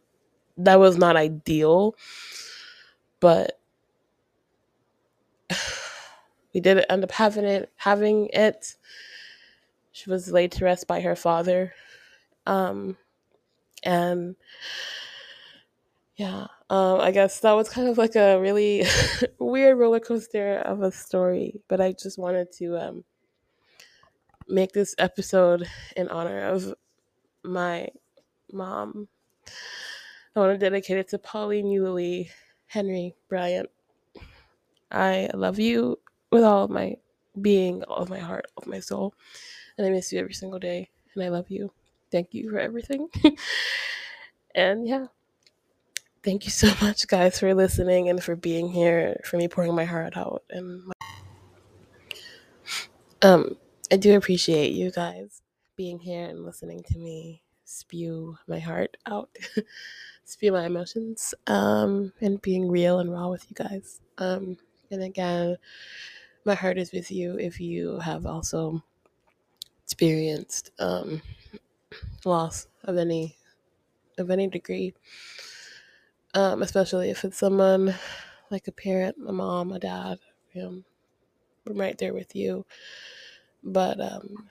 that 0.57 0.79
was 0.79 0.97
not 0.97 1.15
ideal 1.15 1.95
but 3.19 3.59
we 6.53 6.59
did 6.59 6.85
end 6.89 7.03
up 7.03 7.11
having 7.11 7.45
it 7.45 7.71
having 7.77 8.27
it. 8.33 8.75
She 9.91 10.09
was 10.09 10.31
laid 10.31 10.51
to 10.53 10.65
rest 10.65 10.87
by 10.87 11.01
her 11.01 11.15
father 11.15 11.73
um 12.45 12.97
and 13.83 14.35
yeah 16.17 16.47
um 16.73 16.99
i 17.01 17.11
guess 17.11 17.39
that 17.41 17.51
was 17.53 17.69
kind 17.69 17.87
of 17.87 17.99
like 17.99 18.15
a 18.15 18.39
really 18.39 18.83
weird 19.39 19.77
roller 19.77 19.99
coaster 19.99 20.57
of 20.65 20.81
a 20.81 20.91
story 20.91 21.61
but 21.69 21.79
i 21.79 21.91
just 21.91 22.17
wanted 22.17 22.51
to 22.51 22.75
um 22.77 23.03
make 24.47 24.71
this 24.73 24.95
episode 24.97 25.67
in 25.95 26.09
honor 26.09 26.41
of 26.41 26.73
my 27.43 27.87
mom. 28.51 29.07
I 30.35 30.39
want 30.39 30.53
to 30.53 30.57
dedicate 30.57 30.97
it 30.97 31.07
to 31.09 31.19
pauline 31.19 31.67
Eulie 31.69 32.29
henry 32.67 33.13
bryant. 33.29 33.69
I 34.91 35.29
love 35.33 35.59
you 35.59 35.99
with 36.31 36.43
all 36.43 36.63
of 36.65 36.71
my 36.71 36.97
being 37.39 37.83
all 37.83 38.03
of 38.03 38.09
my 38.09 38.19
heart 38.19 38.45
all 38.55 38.63
of 38.63 38.67
my 38.67 38.79
soul 38.79 39.13
and 39.77 39.87
i 39.87 39.89
miss 39.89 40.11
you 40.11 40.19
every 40.19 40.33
single 40.33 40.59
day 40.59 40.89
and 41.13 41.23
i 41.23 41.29
love 41.29 41.49
you. 41.49 41.71
Thank 42.11 42.33
you 42.33 42.49
for 42.49 42.59
everything. 42.59 43.09
And 44.55 44.87
yeah 44.87 45.07
thank 46.23 46.45
you 46.45 46.51
so 46.51 46.71
much 46.81 47.07
guys 47.07 47.39
for 47.39 47.53
listening 47.53 48.09
and 48.09 48.23
for 48.23 48.35
being 48.35 48.69
here 48.69 49.19
for 49.25 49.37
me 49.37 49.47
pouring 49.47 49.75
my 49.75 49.85
heart 49.85 50.15
out 50.17 50.43
and 50.49 50.85
my 50.85 50.93
Um, 53.21 53.55
I 53.91 53.95
do 53.97 54.15
appreciate 54.17 54.73
you 54.73 54.91
guys 54.91 55.41
being 55.77 55.99
here 55.99 56.25
and 56.25 56.43
listening 56.43 56.83
to 56.83 56.97
me 56.97 57.41
spew 57.65 58.37
my 58.47 58.59
heart 58.59 58.97
out, 59.05 59.29
spew 60.25 60.51
my 60.51 60.65
emotions, 60.65 61.33
um, 61.47 62.11
and 62.21 62.41
being 62.41 62.69
real 62.69 62.99
and 62.99 63.11
raw 63.11 63.29
with 63.29 63.45
you 63.49 63.55
guys. 63.55 64.01
Um, 64.17 64.57
and 64.91 65.03
again, 65.03 65.57
my 66.45 66.53
heart 66.53 66.77
is 66.77 66.91
with 66.91 67.11
you 67.11 67.37
if 67.39 67.59
you 67.59 67.99
have 67.99 68.25
also 68.25 68.83
experienced 69.83 70.71
um, 70.79 71.21
loss 72.25 72.67
of 72.83 72.97
any 72.97 73.37
of 74.17 74.29
any 74.29 74.47
degree, 74.47 74.93
um, 76.33 76.61
especially 76.61 77.09
if 77.09 77.23
it's 77.23 77.37
someone 77.37 77.95
like 78.49 78.67
a 78.67 78.71
parent, 78.71 79.17
a 79.27 79.33
mom, 79.33 79.71
a 79.71 79.79
dad. 79.79 80.19
You 80.53 80.61
know, 80.61 80.83
I'm 81.67 81.77
right 81.77 81.97
there 81.97 82.13
with 82.13 82.35
you. 82.35 82.65
But 83.63 83.99
um, 84.01 84.49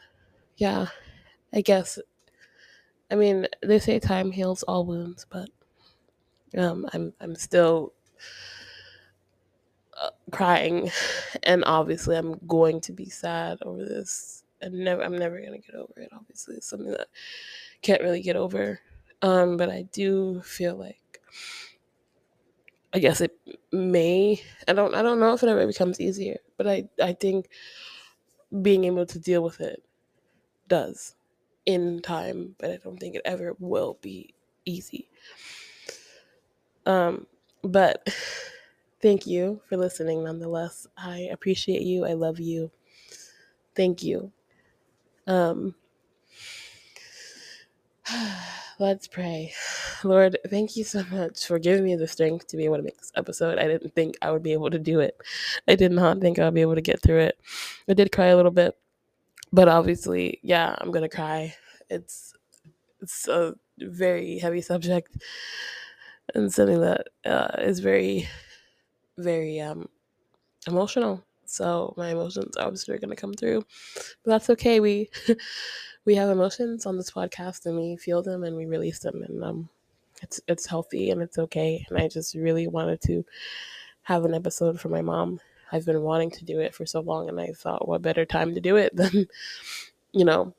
yeah, 0.56 0.88
I 1.52 1.60
guess. 1.62 1.98
I 3.10 3.14
mean, 3.14 3.46
they 3.62 3.78
say 3.78 3.98
time 4.00 4.32
heals 4.32 4.62
all 4.64 4.84
wounds, 4.86 5.26
but 5.28 5.50
um, 6.56 6.86
I'm 6.92 7.12
I'm 7.20 7.34
still 7.34 7.92
uh, 10.00 10.10
crying, 10.30 10.90
and 11.42 11.64
obviously 11.64 12.16
I'm 12.16 12.38
going 12.46 12.80
to 12.82 12.92
be 12.92 13.08
sad 13.08 13.58
over 13.62 13.84
this, 13.84 14.44
and 14.60 14.74
never 14.74 15.02
I'm 15.02 15.16
never 15.16 15.40
gonna 15.40 15.58
get 15.58 15.74
over 15.74 15.92
it. 15.96 16.10
Obviously, 16.12 16.56
it's 16.56 16.68
something 16.68 16.90
that 16.92 17.08
can't 17.82 18.02
really 18.02 18.22
get 18.22 18.36
over. 18.36 18.80
Um, 19.22 19.56
but 19.56 19.70
I 19.70 19.82
do 19.92 20.42
feel 20.42 20.76
like 20.76 21.20
I 22.94 22.98
guess 22.98 23.20
it 23.20 23.36
may 23.72 24.42
I 24.68 24.72
don't 24.72 24.94
I 24.94 25.02
don't 25.02 25.20
know 25.20 25.34
if 25.34 25.42
it 25.42 25.48
ever 25.48 25.66
becomes 25.66 26.00
easier, 26.00 26.38
but 26.56 26.66
I 26.68 26.88
I 27.02 27.12
think 27.14 27.48
being 28.62 28.84
able 28.84 29.06
to 29.06 29.18
deal 29.18 29.42
with 29.42 29.60
it 29.60 29.82
does 30.68 31.14
in 31.66 32.02
time, 32.02 32.56
but 32.58 32.70
I 32.70 32.76
don't 32.78 32.98
think 32.98 33.16
it 33.16 33.22
ever 33.24 33.54
will 33.58 33.98
be 34.02 34.34
easy. 34.64 35.08
Um, 36.86 37.26
but 37.62 38.08
thank 39.00 39.26
you 39.26 39.60
for 39.68 39.76
listening 39.76 40.24
nonetheless. 40.24 40.86
I 40.96 41.28
appreciate 41.32 41.82
you. 41.82 42.04
I 42.04 42.14
love 42.14 42.40
you. 42.40 42.70
Thank 43.74 44.02
you. 44.02 44.32
Um, 45.26 45.74
let's 48.78 49.06
pray. 49.06 49.52
Lord, 50.04 50.38
thank 50.48 50.76
you 50.76 50.84
so 50.84 51.04
much 51.10 51.46
for 51.46 51.58
giving 51.58 51.84
me 51.84 51.96
the 51.96 52.06
strength 52.06 52.48
to 52.48 52.56
be 52.56 52.64
able 52.64 52.76
to 52.76 52.82
make 52.82 52.98
this 52.98 53.12
episode. 53.14 53.58
I 53.58 53.66
didn't 53.66 53.94
think 53.94 54.16
I 54.22 54.30
would 54.30 54.42
be 54.42 54.52
able 54.52 54.70
to 54.70 54.78
do 54.78 55.00
it. 55.00 55.16
I 55.68 55.74
did 55.74 55.92
not 55.92 56.20
think 56.20 56.38
I 56.38 56.44
would 56.44 56.54
be 56.54 56.60
able 56.60 56.74
to 56.74 56.80
get 56.80 57.02
through 57.02 57.20
it. 57.20 57.38
I 57.88 57.94
did 57.94 58.12
cry 58.12 58.26
a 58.26 58.36
little 58.36 58.50
bit, 58.50 58.76
but 59.52 59.68
obviously, 59.68 60.38
yeah, 60.42 60.74
I'm 60.78 60.90
gonna 60.90 61.08
cry. 61.08 61.54
It's 61.90 62.34
it's 63.00 63.28
a 63.28 63.54
very 63.78 64.38
heavy 64.38 64.60
subject 64.60 65.16
and 66.34 66.52
something 66.52 66.80
that 66.80 67.08
uh, 67.24 67.56
is 67.58 67.80
very, 67.80 68.28
very 69.18 69.60
um, 69.60 69.88
emotional. 70.66 71.24
So 71.44 71.92
my 71.96 72.10
emotions 72.10 72.56
obviously 72.56 72.94
are 72.94 72.98
gonna 72.98 73.16
come 73.16 73.34
through, 73.34 73.64
but 74.24 74.30
that's 74.30 74.50
okay. 74.50 74.80
We 74.80 75.10
we 76.04 76.14
have 76.16 76.28
emotions 76.28 76.86
on 76.86 76.96
this 76.96 77.10
podcast, 77.10 77.66
and 77.66 77.76
we 77.76 77.96
feel 77.96 78.22
them, 78.22 78.44
and 78.44 78.56
we 78.56 78.66
release 78.66 78.98
them, 78.98 79.22
and 79.22 79.44
um, 79.44 79.68
it's 80.22 80.40
it's 80.46 80.66
healthy 80.66 81.10
and 81.10 81.20
it's 81.20 81.38
okay. 81.38 81.84
And 81.88 81.98
I 81.98 82.08
just 82.08 82.34
really 82.34 82.66
wanted 82.66 83.00
to 83.02 83.24
have 84.02 84.24
an 84.24 84.34
episode 84.34 84.80
for 84.80 84.88
my 84.88 85.02
mom. 85.02 85.40
I've 85.70 85.86
been 85.86 86.02
wanting 86.02 86.30
to 86.32 86.44
do 86.44 86.60
it 86.60 86.74
for 86.74 86.86
so 86.86 87.00
long, 87.00 87.28
and 87.28 87.40
I 87.40 87.48
thought, 87.48 87.88
what 87.88 88.02
better 88.02 88.24
time 88.24 88.54
to 88.54 88.60
do 88.60 88.76
it 88.76 88.94
than, 88.96 89.26
you 90.12 90.24
know, 90.24 90.54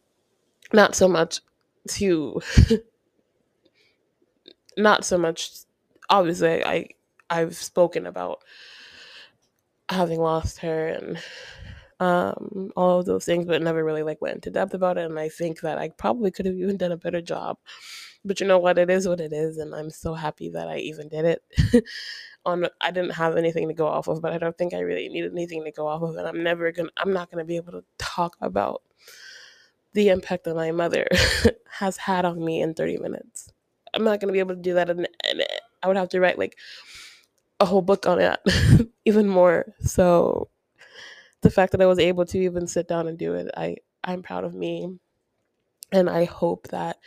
not 0.71 0.95
so 0.95 1.07
much 1.07 1.41
to, 1.89 2.41
not 4.77 5.05
so 5.05 5.17
much. 5.17 5.51
Obviously, 6.09 6.65
I 6.65 6.89
I've 7.29 7.55
spoken 7.55 8.05
about 8.05 8.39
having 9.89 10.19
lost 10.19 10.59
her 10.59 10.87
and 10.87 11.17
um, 12.03 12.69
all 12.75 12.99
of 12.99 13.05
those 13.05 13.23
things, 13.23 13.45
but 13.45 13.61
never 13.61 13.83
really 13.83 14.03
like 14.03 14.21
went 14.21 14.35
into 14.35 14.51
depth 14.51 14.73
about 14.73 14.97
it. 14.97 15.05
And 15.05 15.17
I 15.17 15.29
think 15.29 15.61
that 15.61 15.77
I 15.77 15.89
probably 15.89 16.31
could 16.31 16.45
have 16.45 16.55
even 16.55 16.75
done 16.75 16.91
a 16.91 16.97
better 16.97 17.21
job. 17.21 17.57
But 18.25 18.41
you 18.41 18.47
know 18.47 18.59
what? 18.59 18.77
It 18.77 18.89
is 18.89 19.07
what 19.07 19.21
it 19.21 19.31
is, 19.31 19.57
and 19.57 19.73
I'm 19.73 19.89
so 19.89 20.13
happy 20.13 20.49
that 20.49 20.67
I 20.67 20.77
even 20.77 21.07
did 21.07 21.25
it. 21.25 21.85
On 22.45 22.67
I 22.81 22.91
didn't 22.91 23.11
have 23.11 23.37
anything 23.37 23.69
to 23.69 23.73
go 23.73 23.87
off 23.87 24.09
of, 24.09 24.21
but 24.21 24.33
I 24.33 24.37
don't 24.37 24.57
think 24.57 24.73
I 24.73 24.79
really 24.79 25.07
needed 25.07 25.31
anything 25.31 25.63
to 25.63 25.71
go 25.71 25.87
off 25.87 26.01
of, 26.01 26.17
and 26.17 26.27
I'm 26.27 26.43
never 26.43 26.71
gonna. 26.73 26.89
I'm 26.97 27.13
not 27.13 27.31
gonna 27.31 27.45
be 27.45 27.55
able 27.55 27.71
to 27.71 27.85
talk 27.97 28.35
about 28.41 28.81
the 29.93 30.09
impact 30.09 30.43
that 30.43 30.55
my 30.55 30.71
mother 30.71 31.07
has 31.79 31.95
had 31.95 32.25
on 32.25 32.43
me 32.43 32.61
in 32.61 32.73
30 32.73 32.97
minutes. 32.97 33.49
I'm 33.93 34.03
not 34.03 34.19
gonna 34.19 34.33
be 34.33 34.39
able 34.39 34.55
to 34.55 34.61
do 34.61 34.73
that, 34.73 34.89
and, 34.89 35.07
and 35.29 35.43
I 35.81 35.87
would 35.87 35.95
have 35.95 36.09
to 36.09 36.19
write 36.19 36.37
like 36.37 36.57
a 37.61 37.65
whole 37.65 37.81
book 37.81 38.05
on 38.05 38.19
it, 38.19 38.39
even 39.05 39.29
more. 39.29 39.73
So 39.81 40.49
the 41.43 41.51
fact 41.51 41.73
that 41.73 41.81
I 41.81 41.87
was 41.87 41.99
able 41.99 42.25
to 42.27 42.39
even 42.39 42.67
sit 42.67 42.87
down 42.89 43.07
and 43.07 43.17
do 43.19 43.35
it, 43.35 43.49
I 43.57 43.77
I'm 44.03 44.23
proud 44.23 44.45
of 44.45 44.55
me, 44.55 44.99
and 45.91 46.09
I 46.09 46.25
hope 46.25 46.69
that 46.69 46.97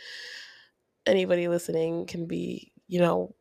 anybody 1.05 1.47
listening 1.47 2.05
can 2.05 2.25
be, 2.27 2.71
you 2.87 2.99
know, 2.99 3.35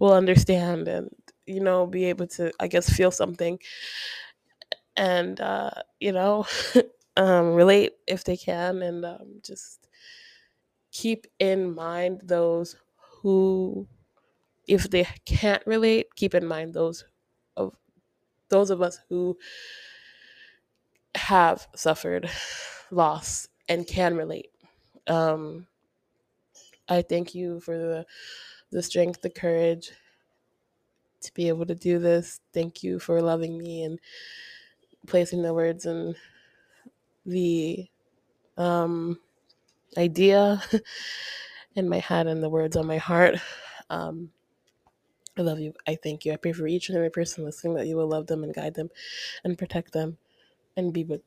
will 0.00 0.14
understand 0.14 0.88
and 0.88 1.10
you 1.46 1.60
know 1.60 1.86
be 1.86 2.04
able 2.06 2.26
to, 2.28 2.52
I 2.60 2.68
guess, 2.68 2.88
feel 2.90 3.10
something, 3.10 3.58
and 4.96 5.40
uh, 5.40 5.70
you 6.00 6.12
know, 6.12 6.46
um, 7.16 7.54
relate 7.54 7.92
if 8.06 8.24
they 8.24 8.36
can, 8.36 8.82
and 8.82 9.04
um, 9.04 9.40
just 9.44 9.88
keep 10.92 11.26
in 11.38 11.74
mind 11.74 12.22
those 12.24 12.76
who 13.22 13.88
if 14.68 14.90
they 14.90 15.06
can't 15.26 15.62
relate, 15.66 16.14
keep 16.16 16.34
in 16.34 16.46
mind 16.46 16.74
those 16.74 17.04
of 17.56 17.74
those 18.48 18.70
of 18.70 18.82
us 18.82 18.98
who 19.08 19.36
have 21.14 21.66
suffered 21.74 22.28
loss 22.90 23.48
and 23.68 23.86
can 23.86 24.16
relate. 24.16 24.50
Um, 25.06 25.66
I 26.88 27.02
thank 27.02 27.34
you 27.34 27.60
for 27.60 27.76
the 27.76 28.06
the 28.70 28.82
strength, 28.82 29.22
the 29.22 29.30
courage 29.30 29.92
to 31.20 31.32
be 31.34 31.48
able 31.48 31.66
to 31.66 31.74
do 31.74 31.98
this. 31.98 32.40
Thank 32.52 32.82
you 32.82 32.98
for 32.98 33.22
loving 33.22 33.56
me 33.56 33.84
and 33.84 33.98
placing 35.06 35.42
the 35.42 35.54
words 35.54 35.86
and 35.86 36.14
the 37.24 37.86
um, 38.56 39.18
idea 39.96 40.62
in 41.76 41.88
my 41.88 41.98
head 41.98 42.26
and 42.26 42.42
the 42.42 42.48
words 42.48 42.76
on 42.76 42.86
my 42.86 42.98
heart. 42.98 43.36
Um, 43.90 44.30
I 45.36 45.42
love 45.42 45.60
you. 45.60 45.74
I 45.86 45.96
thank 45.96 46.24
you. 46.24 46.32
I 46.32 46.36
pray 46.36 46.52
for 46.52 46.66
each 46.66 46.88
and 46.88 46.96
every 46.96 47.10
person 47.10 47.44
listening 47.44 47.74
that 47.74 47.86
you 47.86 47.96
will 47.96 48.08
love 48.08 48.26
them 48.26 48.44
and 48.44 48.54
guide 48.54 48.74
them 48.74 48.90
and 49.44 49.58
protect 49.58 49.92
them 49.92 50.16
and 50.76 50.92
be 50.92 51.04
with 51.04 51.22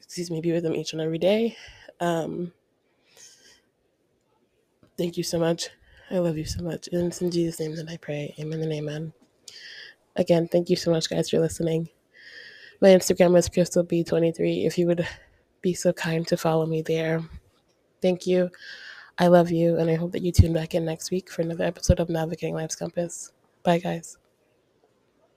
excuse 0.00 0.30
me, 0.30 0.40
be 0.40 0.52
with 0.52 0.62
them 0.62 0.74
each 0.74 0.92
and 0.94 1.02
every 1.02 1.18
day. 1.18 1.56
Um, 2.00 2.52
thank 4.96 5.16
you 5.16 5.22
so 5.22 5.38
much. 5.38 5.68
I 6.10 6.18
love 6.18 6.38
you 6.38 6.46
so 6.46 6.62
much. 6.62 6.88
And 6.92 7.08
it's 7.08 7.20
in 7.20 7.30
Jesus' 7.30 7.60
name 7.60 7.76
that 7.76 7.90
I 7.90 7.98
pray. 7.98 8.34
Amen 8.38 8.62
and 8.62 8.72
amen. 8.72 9.12
Again, 10.16 10.48
thank 10.48 10.70
you 10.70 10.76
so 10.76 10.90
much, 10.90 11.10
guys, 11.10 11.30
for 11.30 11.38
listening. 11.38 11.88
My 12.80 12.88
Instagram 12.88 13.36
is 13.36 13.48
crystallb23. 13.48 14.66
If 14.66 14.78
you 14.78 14.86
would 14.86 15.06
be 15.60 15.74
so 15.74 15.92
kind 15.92 16.26
to 16.28 16.36
follow 16.36 16.66
me 16.66 16.82
there. 16.82 17.22
Thank 18.00 18.26
you. 18.26 18.50
I 19.18 19.26
love 19.28 19.50
you, 19.50 19.78
and 19.78 19.90
I 19.90 19.94
hope 19.94 20.12
that 20.12 20.22
you 20.22 20.32
tune 20.32 20.52
back 20.52 20.74
in 20.74 20.84
next 20.84 21.10
week 21.10 21.30
for 21.30 21.42
another 21.42 21.64
episode 21.64 22.00
of 22.00 22.08
Navigating 22.08 22.54
Life's 22.54 22.76
Compass. 22.76 23.32
Bye, 23.62 23.78
guys. 23.78 24.17